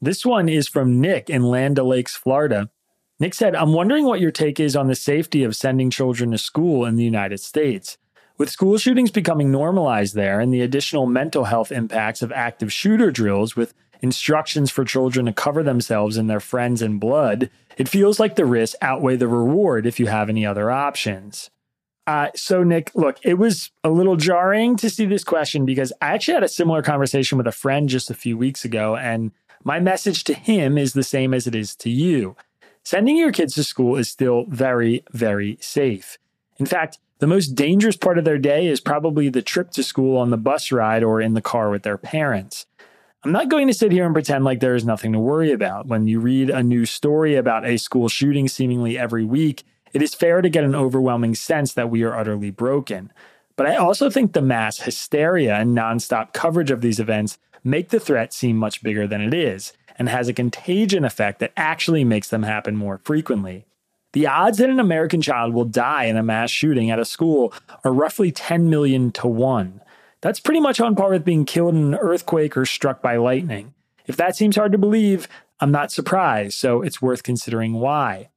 This 0.00 0.24
one 0.24 0.48
is 0.48 0.66
from 0.66 0.98
Nick 0.98 1.28
in 1.28 1.42
Land 1.42 1.78
O'Lakes, 1.78 2.16
Florida. 2.16 2.70
Nick 3.18 3.34
said, 3.34 3.54
I'm 3.54 3.74
wondering 3.74 4.06
what 4.06 4.20
your 4.20 4.30
take 4.30 4.58
is 4.58 4.74
on 4.74 4.86
the 4.86 4.94
safety 4.94 5.44
of 5.44 5.54
sending 5.54 5.90
children 5.90 6.30
to 6.30 6.38
school 6.38 6.86
in 6.86 6.96
the 6.96 7.04
United 7.04 7.40
States. 7.40 7.98
With 8.38 8.48
school 8.48 8.78
shootings 8.78 9.10
becoming 9.10 9.52
normalized 9.52 10.14
there 10.14 10.40
and 10.40 10.54
the 10.54 10.62
additional 10.62 11.04
mental 11.04 11.44
health 11.44 11.70
impacts 11.70 12.22
of 12.22 12.32
active 12.32 12.72
shooter 12.72 13.10
drills 13.10 13.54
with 13.54 13.74
instructions 14.02 14.70
for 14.70 14.84
children 14.84 15.26
to 15.26 15.32
cover 15.32 15.62
themselves 15.62 16.16
and 16.16 16.28
their 16.28 16.40
friends 16.40 16.82
in 16.82 16.98
blood, 16.98 17.50
it 17.76 17.88
feels 17.88 18.20
like 18.20 18.36
the 18.36 18.44
risks 18.44 18.76
outweigh 18.82 19.16
the 19.16 19.28
reward 19.28 19.86
if 19.86 20.00
you 20.00 20.06
have 20.06 20.28
any 20.28 20.44
other 20.44 20.70
options. 20.70 21.50
Uh, 22.06 22.28
so, 22.34 22.64
Nick, 22.64 22.90
look, 22.94 23.18
it 23.22 23.34
was 23.34 23.70
a 23.84 23.90
little 23.90 24.16
jarring 24.16 24.76
to 24.76 24.90
see 24.90 25.06
this 25.06 25.22
question 25.22 25.64
because 25.64 25.92
I 26.00 26.08
actually 26.08 26.34
had 26.34 26.42
a 26.42 26.48
similar 26.48 26.82
conversation 26.82 27.38
with 27.38 27.46
a 27.46 27.52
friend 27.52 27.88
just 27.88 28.10
a 28.10 28.14
few 28.14 28.36
weeks 28.36 28.64
ago, 28.64 28.96
and 28.96 29.30
my 29.62 29.78
message 29.78 30.24
to 30.24 30.34
him 30.34 30.76
is 30.76 30.92
the 30.92 31.04
same 31.04 31.32
as 31.34 31.46
it 31.46 31.54
is 31.54 31.76
to 31.76 31.90
you. 31.90 32.36
Sending 32.82 33.16
your 33.16 33.30
kids 33.30 33.54
to 33.54 33.64
school 33.64 33.96
is 33.96 34.08
still 34.08 34.44
very, 34.48 35.04
very 35.12 35.58
safe. 35.60 36.18
In 36.58 36.66
fact, 36.66 36.98
the 37.18 37.26
most 37.26 37.48
dangerous 37.48 37.96
part 37.96 38.18
of 38.18 38.24
their 38.24 38.38
day 38.38 38.66
is 38.66 38.80
probably 38.80 39.28
the 39.28 39.42
trip 39.42 39.70
to 39.72 39.82
school 39.82 40.16
on 40.16 40.30
the 40.30 40.38
bus 40.38 40.72
ride 40.72 41.04
or 41.04 41.20
in 41.20 41.34
the 41.34 41.42
car 41.42 41.70
with 41.70 41.82
their 41.82 41.98
parents. 41.98 42.66
I'm 43.22 43.32
not 43.32 43.50
going 43.50 43.66
to 43.66 43.74
sit 43.74 43.92
here 43.92 44.06
and 44.06 44.14
pretend 44.14 44.44
like 44.46 44.60
there 44.60 44.74
is 44.74 44.86
nothing 44.86 45.12
to 45.12 45.18
worry 45.18 45.52
about. 45.52 45.86
When 45.86 46.06
you 46.06 46.20
read 46.20 46.48
a 46.48 46.62
new 46.62 46.86
story 46.86 47.36
about 47.36 47.66
a 47.66 47.76
school 47.76 48.08
shooting 48.08 48.48
seemingly 48.48 48.96
every 48.96 49.26
week, 49.26 49.64
it 49.92 50.00
is 50.00 50.14
fair 50.14 50.40
to 50.40 50.48
get 50.48 50.64
an 50.64 50.74
overwhelming 50.74 51.34
sense 51.34 51.74
that 51.74 51.90
we 51.90 52.02
are 52.02 52.16
utterly 52.16 52.50
broken. 52.50 53.12
But 53.56 53.66
I 53.66 53.76
also 53.76 54.08
think 54.08 54.32
the 54.32 54.40
mass 54.40 54.78
hysteria 54.78 55.56
and 55.56 55.76
nonstop 55.76 56.32
coverage 56.32 56.70
of 56.70 56.80
these 56.80 56.98
events 56.98 57.36
make 57.62 57.90
the 57.90 58.00
threat 58.00 58.32
seem 58.32 58.56
much 58.56 58.82
bigger 58.82 59.06
than 59.06 59.20
it 59.20 59.34
is 59.34 59.74
and 59.98 60.08
has 60.08 60.28
a 60.28 60.32
contagion 60.32 61.04
effect 61.04 61.40
that 61.40 61.52
actually 61.58 62.04
makes 62.04 62.28
them 62.28 62.44
happen 62.44 62.74
more 62.74 63.02
frequently. 63.04 63.66
The 64.14 64.26
odds 64.26 64.56
that 64.58 64.70
an 64.70 64.80
American 64.80 65.20
child 65.20 65.52
will 65.52 65.66
die 65.66 66.04
in 66.04 66.16
a 66.16 66.22
mass 66.22 66.50
shooting 66.50 66.90
at 66.90 66.98
a 66.98 67.04
school 67.04 67.52
are 67.84 67.92
roughly 67.92 68.32
10 68.32 68.70
million 68.70 69.12
to 69.12 69.28
1. 69.28 69.82
That's 70.20 70.40
pretty 70.40 70.60
much 70.60 70.80
on 70.80 70.94
par 70.94 71.10
with 71.10 71.24
being 71.24 71.44
killed 71.44 71.74
in 71.74 71.94
an 71.94 71.94
earthquake 71.94 72.56
or 72.56 72.66
struck 72.66 73.00
by 73.00 73.16
lightning. 73.16 73.74
If 74.06 74.16
that 74.16 74.36
seems 74.36 74.56
hard 74.56 74.72
to 74.72 74.78
believe, 74.78 75.28
I'm 75.60 75.70
not 75.70 75.92
surprised, 75.92 76.58
so 76.58 76.82
it's 76.82 77.00
worth 77.00 77.22
considering 77.22 77.74
why. 77.74 78.28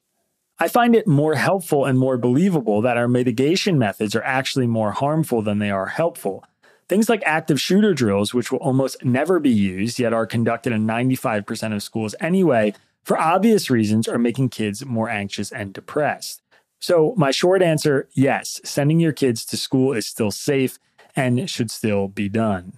I 0.60 0.68
find 0.68 0.96
it 0.96 1.08
more 1.08 1.36
helpful 1.36 1.84
and 1.84 2.00
more 2.00 2.18
believable 2.18 2.82
that 2.82 2.96
our 2.96 3.08
mitigation 3.08 3.78
methods 3.78 4.16
are 4.16 4.24
actually 4.24 4.68
more 4.68 4.92
harmful 4.92 5.42
than 5.42 5.60
they 5.60 5.72
are 5.72 5.88
helpful. 5.88 6.46
Things 6.88 7.10
like 7.10 7.24
active 7.26 7.60
shooter 7.60 7.94
drills, 7.94 8.34
which 8.34 8.52
will 8.52 8.60
almost 8.60 9.04
never 9.04 9.40
be 9.40 9.50
used, 9.50 10.00
yet 10.00 10.14
are 10.14 10.26
conducted 10.26 10.72
in 10.74 10.86
95% 10.86 11.74
of 11.74 11.84
schools 11.84 12.16
anyway, 12.22 12.74
for 13.04 13.18
obvious 13.18 13.70
reasons, 13.70 14.08
are 14.08 14.18
making 14.18 14.50
kids 14.50 14.86
more 14.86 15.10
anxious 15.10 15.52
and 15.52 15.74
depressed. 15.74 16.42
So, 16.80 17.14
my 17.18 17.32
short 17.32 17.62
answer 17.62 18.08
yes, 18.14 18.62
sending 18.64 19.00
your 19.00 19.14
kids 19.14 19.46
to 19.46 19.58
school 19.58 19.94
is 19.94 20.06
still 20.06 20.32
safe 20.32 20.78
and 21.16 21.50
should 21.50 21.72
still 21.72 22.08
be 22.08 22.30
done. 22.30 22.74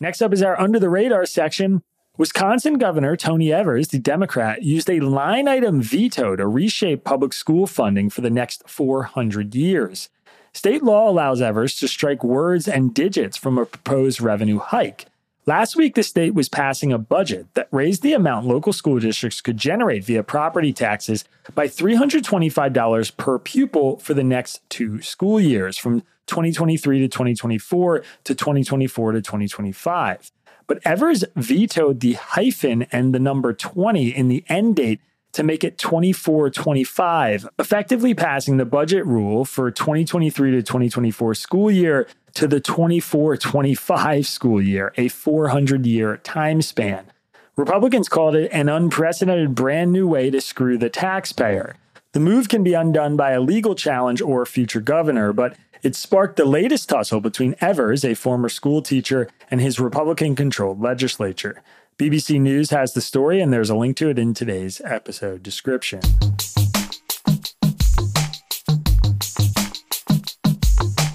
Next 0.00 0.22
up 0.22 0.32
is 0.32 0.42
our 0.42 0.58
under 0.60 0.78
the 0.78 0.90
radar 0.90 1.26
section. 1.26 1.82
Wisconsin 2.16 2.78
Governor 2.78 3.16
Tony 3.16 3.52
Evers, 3.52 3.88
the 3.88 3.98
Democrat, 3.98 4.62
used 4.62 4.90
a 4.90 5.00
line 5.00 5.46
item 5.46 5.80
veto 5.80 6.34
to 6.34 6.46
reshape 6.46 7.04
public 7.04 7.32
school 7.32 7.66
funding 7.66 8.10
for 8.10 8.20
the 8.20 8.30
next 8.30 8.68
400 8.68 9.54
years. 9.54 10.08
State 10.52 10.82
law 10.82 11.08
allows 11.08 11.40
Evers 11.40 11.76
to 11.78 11.86
strike 11.86 12.24
words 12.24 12.66
and 12.66 12.94
digits 12.94 13.36
from 13.36 13.58
a 13.58 13.66
proposed 13.66 14.20
revenue 14.20 14.58
hike. 14.58 15.06
Last 15.48 15.76
week, 15.76 15.94
the 15.94 16.02
state 16.02 16.34
was 16.34 16.50
passing 16.50 16.92
a 16.92 16.98
budget 16.98 17.46
that 17.54 17.68
raised 17.72 18.02
the 18.02 18.12
amount 18.12 18.46
local 18.46 18.70
school 18.70 18.98
districts 18.98 19.40
could 19.40 19.56
generate 19.56 20.04
via 20.04 20.22
property 20.22 20.74
taxes 20.74 21.24
by 21.54 21.66
$325 21.66 23.16
per 23.16 23.38
pupil 23.38 23.98
for 23.98 24.12
the 24.12 24.22
next 24.22 24.60
two 24.68 25.00
school 25.00 25.40
years, 25.40 25.78
from 25.78 26.02
2023 26.26 26.98
to 26.98 27.08
2024 27.08 28.02
to 28.24 28.34
2024 28.34 29.12
to 29.12 29.22
2025. 29.22 30.32
But 30.66 30.80
Evers 30.84 31.24
vetoed 31.34 32.00
the 32.00 32.12
hyphen 32.12 32.82
and 32.92 33.14
the 33.14 33.18
number 33.18 33.54
20 33.54 34.06
in 34.10 34.28
the 34.28 34.44
end 34.50 34.76
date 34.76 35.00
to 35.32 35.42
make 35.42 35.64
it 35.64 35.78
2425, 35.78 37.48
effectively 37.58 38.12
passing 38.12 38.58
the 38.58 38.66
budget 38.66 39.06
rule 39.06 39.46
for 39.46 39.70
2023 39.70 40.50
to 40.50 40.62
2024 40.62 41.34
school 41.34 41.70
year 41.70 42.06
to 42.38 42.46
the 42.46 42.60
24 42.60 43.36
25 43.36 44.24
school 44.24 44.62
year, 44.62 44.92
a 44.96 45.08
400 45.08 45.84
year 45.84 46.18
time 46.18 46.62
span. 46.62 47.10
Republicans 47.56 48.08
called 48.08 48.36
it 48.36 48.48
an 48.52 48.68
unprecedented 48.68 49.56
brand 49.56 49.90
new 49.90 50.06
way 50.06 50.30
to 50.30 50.40
screw 50.40 50.78
the 50.78 50.88
taxpayer. 50.88 51.74
The 52.12 52.20
move 52.20 52.48
can 52.48 52.62
be 52.62 52.74
undone 52.74 53.16
by 53.16 53.32
a 53.32 53.40
legal 53.40 53.74
challenge 53.74 54.22
or 54.22 54.46
future 54.46 54.80
governor, 54.80 55.32
but 55.32 55.56
it 55.82 55.96
sparked 55.96 56.36
the 56.36 56.44
latest 56.44 56.88
tussle 56.88 57.20
between 57.20 57.56
Evers, 57.60 58.04
a 58.04 58.14
former 58.14 58.48
school 58.48 58.82
teacher, 58.82 59.28
and 59.50 59.60
his 59.60 59.80
Republican 59.80 60.36
controlled 60.36 60.80
legislature. 60.80 61.60
BBC 61.98 62.40
News 62.40 62.70
has 62.70 62.92
the 62.92 63.00
story, 63.00 63.40
and 63.40 63.52
there's 63.52 63.70
a 63.70 63.74
link 63.74 63.96
to 63.96 64.10
it 64.10 64.18
in 64.18 64.32
today's 64.32 64.80
episode 64.84 65.42
description. 65.42 66.02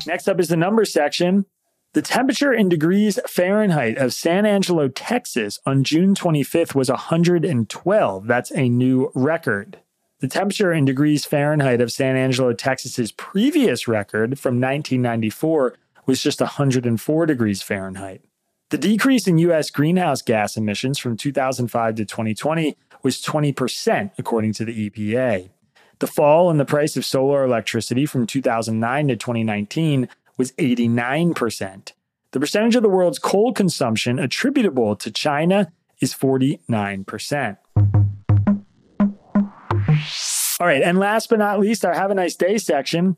Next 0.06 0.28
up 0.28 0.40
is 0.40 0.50
the 0.50 0.58
number 0.58 0.86
section. 0.86 1.46
The 1.94 2.02
temperature 2.02 2.52
in 2.52 2.70
degrees 2.70 3.20
Fahrenheit 3.28 3.98
of 3.98 4.14
San 4.14 4.46
Angelo, 4.46 4.88
Texas 4.88 5.60
on 5.66 5.84
June 5.84 6.16
25th 6.16 6.74
was 6.74 6.90
112. 6.90 8.28
That's 8.28 8.52
a 8.52 8.68
new 8.68 9.12
record. 9.14 9.78
The 10.20 10.28
temperature 10.28 10.74
in 10.74 10.86
degrees 10.86 11.26
Fahrenheit 11.26 11.82
of 11.82 11.92
San 11.92 12.16
Angelo, 12.16 12.54
Texas's 12.54 13.12
previous 13.12 13.88
record 13.88 14.40
from 14.40 14.56
1994 14.56 15.76
was 16.06 16.24
just 16.24 16.42
104 16.42 17.26
degrees 17.26 17.62
Fahrenheit. 17.62 18.22
The 18.70 18.78
decrease 18.78 19.28
in 19.28 19.38
U.S. 19.38 19.70
greenhouse 19.70 20.22
gas 20.22 20.58
emissions 20.58 20.98
from 20.98 21.16
2005 21.16 21.96
to 21.96 22.06
2020 22.06 22.76
was 23.04 23.22
20%, 23.22 24.12
according 24.18 24.54
to 24.54 24.66
the 24.66 24.90
EPA. 24.90 25.50
The 26.00 26.08
fall 26.08 26.50
in 26.50 26.58
the 26.58 26.66
price 26.66 26.98
of 26.98 27.06
solar 27.06 27.44
electricity 27.44 28.06
from 28.06 28.28
2009 28.28 29.08
to 29.08 29.16
2019 29.16 30.10
was 30.38 30.52
89%. 30.54 31.92
The 32.32 32.40
percentage 32.40 32.76
of 32.76 32.84
the 32.84 32.90
world's 32.90 33.20
coal 33.20 33.54
consumption 33.54 34.18
attributable 34.20 34.96
to 34.96 35.12
China 35.12 35.72
is 36.00 36.14
49%. 36.14 37.58
All 40.60 40.68
right, 40.68 40.82
and 40.82 40.98
last 40.98 41.30
but 41.30 41.40
not 41.40 41.60
least, 41.60 41.86
our 41.86 41.94
Have 41.94 42.12
a 42.12 42.16
Nice 42.16 42.36
Day 42.36 42.58
section. 42.58 43.18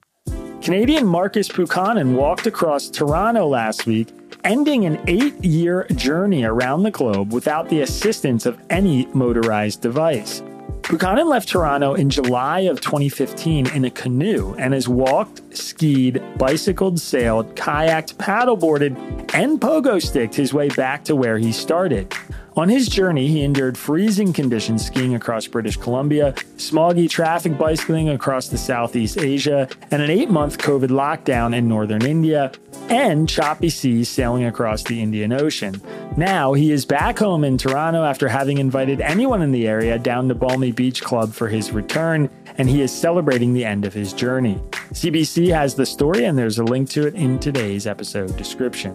Canadian 0.61 1.05
Marcus 1.05 1.47
Buchanan 1.47 2.15
walked 2.15 2.47
across 2.47 2.89
Toronto 2.89 3.47
last 3.47 3.85
week, 3.85 4.07
ending 4.43 4.85
an 4.85 4.99
eight 5.07 5.35
year 5.43 5.85
journey 5.95 6.43
around 6.43 6.83
the 6.83 6.91
globe 6.91 7.31
without 7.31 7.69
the 7.69 7.81
assistance 7.81 8.45
of 8.45 8.59
any 8.69 9.05
motorized 9.13 9.81
device. 9.81 10.41
Buchanan 10.87 11.27
left 11.27 11.49
Toronto 11.49 11.95
in 11.95 12.11
July 12.11 12.59
of 12.61 12.79
2015 12.79 13.71
in 13.71 13.85
a 13.85 13.89
canoe 13.89 14.53
and 14.59 14.71
has 14.71 14.87
walked, 14.87 15.41
skied, 15.57 16.21
bicycled, 16.37 16.99
sailed, 16.99 17.55
kayaked, 17.55 18.13
paddleboarded, 18.17 18.95
and 19.33 19.59
pogo 19.59 19.99
sticked 19.99 20.35
his 20.35 20.53
way 20.53 20.69
back 20.69 21.03
to 21.05 21.15
where 21.15 21.39
he 21.39 21.51
started. 21.51 22.13
On 22.57 22.69
his 22.69 22.87
journey, 22.87 23.27
he 23.27 23.41
endured 23.41 23.77
freezing 23.77 24.31
conditions 24.31 24.85
skiing 24.85 25.13
across 25.13 25.45
British 25.45 25.75
Columbia, 25.75 26.31
smoggy 26.55 27.09
traffic 27.09 27.57
bicycling 27.57 28.07
across 28.07 28.47
the 28.47 28.57
Southeast 28.57 29.17
Asia, 29.17 29.67
and 29.91 30.01
an 30.01 30.09
eight 30.09 30.29
month 30.29 30.57
COVID 30.57 30.87
lockdown 30.87 31.53
in 31.53 31.67
northern 31.67 32.05
India, 32.05 32.53
and 32.87 33.27
choppy 33.27 33.69
seas 33.69 34.07
sailing 34.07 34.45
across 34.45 34.83
the 34.83 35.01
Indian 35.01 35.33
Ocean. 35.33 35.81
Now 36.15 36.53
he 36.53 36.71
is 36.71 36.85
back 36.85 37.19
home 37.19 37.43
in 37.43 37.57
Toronto 37.57 38.05
after 38.05 38.29
having 38.29 38.57
invited 38.57 39.01
anyone 39.01 39.41
in 39.41 39.51
the 39.51 39.67
area 39.67 39.99
down 39.99 40.29
to 40.29 40.35
Balmy 40.35 40.71
Beach 40.71 41.03
Club 41.03 41.33
for 41.33 41.49
his 41.49 41.71
return, 41.71 42.29
and 42.57 42.69
he 42.69 42.81
is 42.81 42.89
celebrating 42.89 43.53
the 43.53 43.65
end 43.65 43.83
of 43.83 43.93
his 43.93 44.13
journey. 44.13 44.61
CBC 44.93 45.53
has 45.53 45.75
the 45.75 45.85
story, 45.85 46.23
and 46.23 46.37
there's 46.37 46.59
a 46.59 46.63
link 46.63 46.89
to 46.91 47.05
it 47.05 47.15
in 47.15 47.37
today's 47.37 47.85
episode 47.85 48.37
description. 48.37 48.93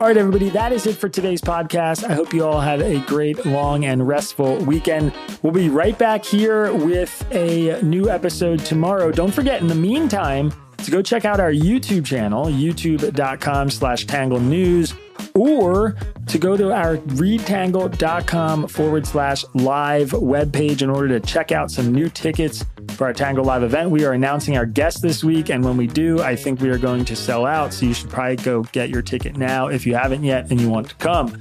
All 0.00 0.06
right, 0.06 0.16
everybody, 0.16 0.48
that 0.50 0.70
is 0.70 0.86
it 0.86 0.94
for 0.94 1.08
today's 1.08 1.40
podcast. 1.40 2.08
I 2.08 2.12
hope 2.12 2.32
you 2.32 2.46
all 2.46 2.60
had 2.60 2.80
a 2.80 3.00
great, 3.06 3.44
long, 3.44 3.84
and 3.84 4.06
restful 4.06 4.58
weekend. 4.58 5.12
We'll 5.42 5.52
be 5.52 5.68
right 5.68 5.98
back 5.98 6.24
here 6.24 6.72
with 6.72 7.26
a 7.32 7.82
new 7.82 8.08
episode 8.08 8.60
tomorrow. 8.60 9.10
Don't 9.10 9.34
forget, 9.34 9.60
in 9.60 9.66
the 9.66 9.74
meantime, 9.74 10.52
to 10.76 10.92
go 10.92 11.02
check 11.02 11.24
out 11.24 11.40
our 11.40 11.50
YouTube 11.50 12.06
channel, 12.06 12.44
youtube.com 12.44 13.70
slash 13.70 14.06
tangle 14.06 14.38
news 14.38 14.94
or 15.34 15.96
to 16.28 16.38
go 16.38 16.56
to 16.56 16.72
our 16.72 16.98
readtangle.com 16.98 18.68
forward 18.68 19.04
slash 19.04 19.44
live 19.54 20.10
webpage 20.10 20.80
in 20.80 20.90
order 20.90 21.18
to 21.18 21.26
check 21.26 21.50
out 21.50 21.72
some 21.72 21.92
new 21.92 22.08
tickets 22.08 22.64
for 22.98 23.06
our 23.06 23.12
Tangle 23.12 23.44
Live 23.44 23.62
event. 23.62 23.90
We 23.90 24.04
are 24.04 24.12
announcing 24.12 24.56
our 24.56 24.66
guest 24.66 25.02
this 25.02 25.22
week, 25.22 25.50
and 25.50 25.64
when 25.64 25.76
we 25.76 25.86
do, 25.86 26.20
I 26.20 26.34
think 26.34 26.60
we 26.60 26.68
are 26.68 26.78
going 26.78 27.04
to 27.04 27.14
sell 27.14 27.46
out. 27.46 27.72
So 27.72 27.86
you 27.86 27.94
should 27.94 28.10
probably 28.10 28.36
go 28.36 28.64
get 28.72 28.90
your 28.90 29.02
ticket 29.02 29.36
now 29.36 29.68
if 29.68 29.86
you 29.86 29.94
haven't 29.94 30.24
yet 30.24 30.50
and 30.50 30.60
you 30.60 30.68
want 30.68 30.88
to 30.88 30.94
come. 30.96 31.38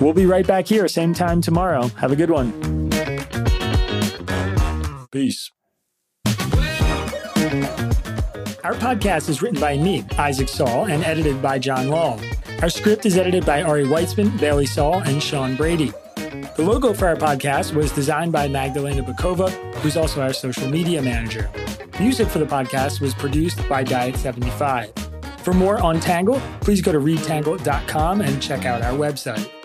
We'll 0.00 0.12
be 0.12 0.26
right 0.26 0.46
back 0.46 0.66
here, 0.66 0.86
same 0.88 1.14
time 1.14 1.40
tomorrow. 1.40 1.88
Have 1.96 2.12
a 2.12 2.16
good 2.16 2.30
one. 2.30 2.52
Peace. 5.10 5.50
Our 8.62 8.74
podcast 8.74 9.30
is 9.30 9.40
written 9.40 9.60
by 9.60 9.78
me, 9.78 10.04
Isaac 10.18 10.48
Saul, 10.50 10.84
and 10.86 11.02
edited 11.04 11.40
by 11.40 11.58
Jon 11.58 11.88
Lall. 11.88 12.20
Our 12.60 12.68
script 12.68 13.06
is 13.06 13.16
edited 13.16 13.46
by 13.46 13.62
Ari 13.62 13.86
Weitzman, 13.86 14.38
Bailey 14.38 14.66
Saul, 14.66 15.00
and 15.00 15.22
Sean 15.22 15.56
Brady. 15.56 15.90
The 16.14 16.62
logo 16.62 16.92
for 16.92 17.08
our 17.08 17.16
podcast 17.16 17.74
was 17.74 17.90
designed 17.92 18.32
by 18.32 18.46
Magdalena 18.46 19.02
Bokowa, 19.02 19.71
who's 19.82 19.96
also 19.96 20.22
our 20.22 20.32
social 20.32 20.68
media 20.68 21.02
manager. 21.02 21.50
Music 22.00 22.28
for 22.28 22.38
the 22.38 22.46
podcast 22.46 23.00
was 23.00 23.14
produced 23.14 23.68
by 23.68 23.84
Diet75. 23.84 25.40
For 25.40 25.52
more 25.52 25.78
on 25.78 26.00
Tangle, 26.00 26.40
please 26.60 26.80
go 26.80 26.92
to 26.92 26.98
readtangle.com 26.98 28.20
and 28.20 28.40
check 28.40 28.64
out 28.64 28.80
our 28.82 28.92
website. 28.92 29.61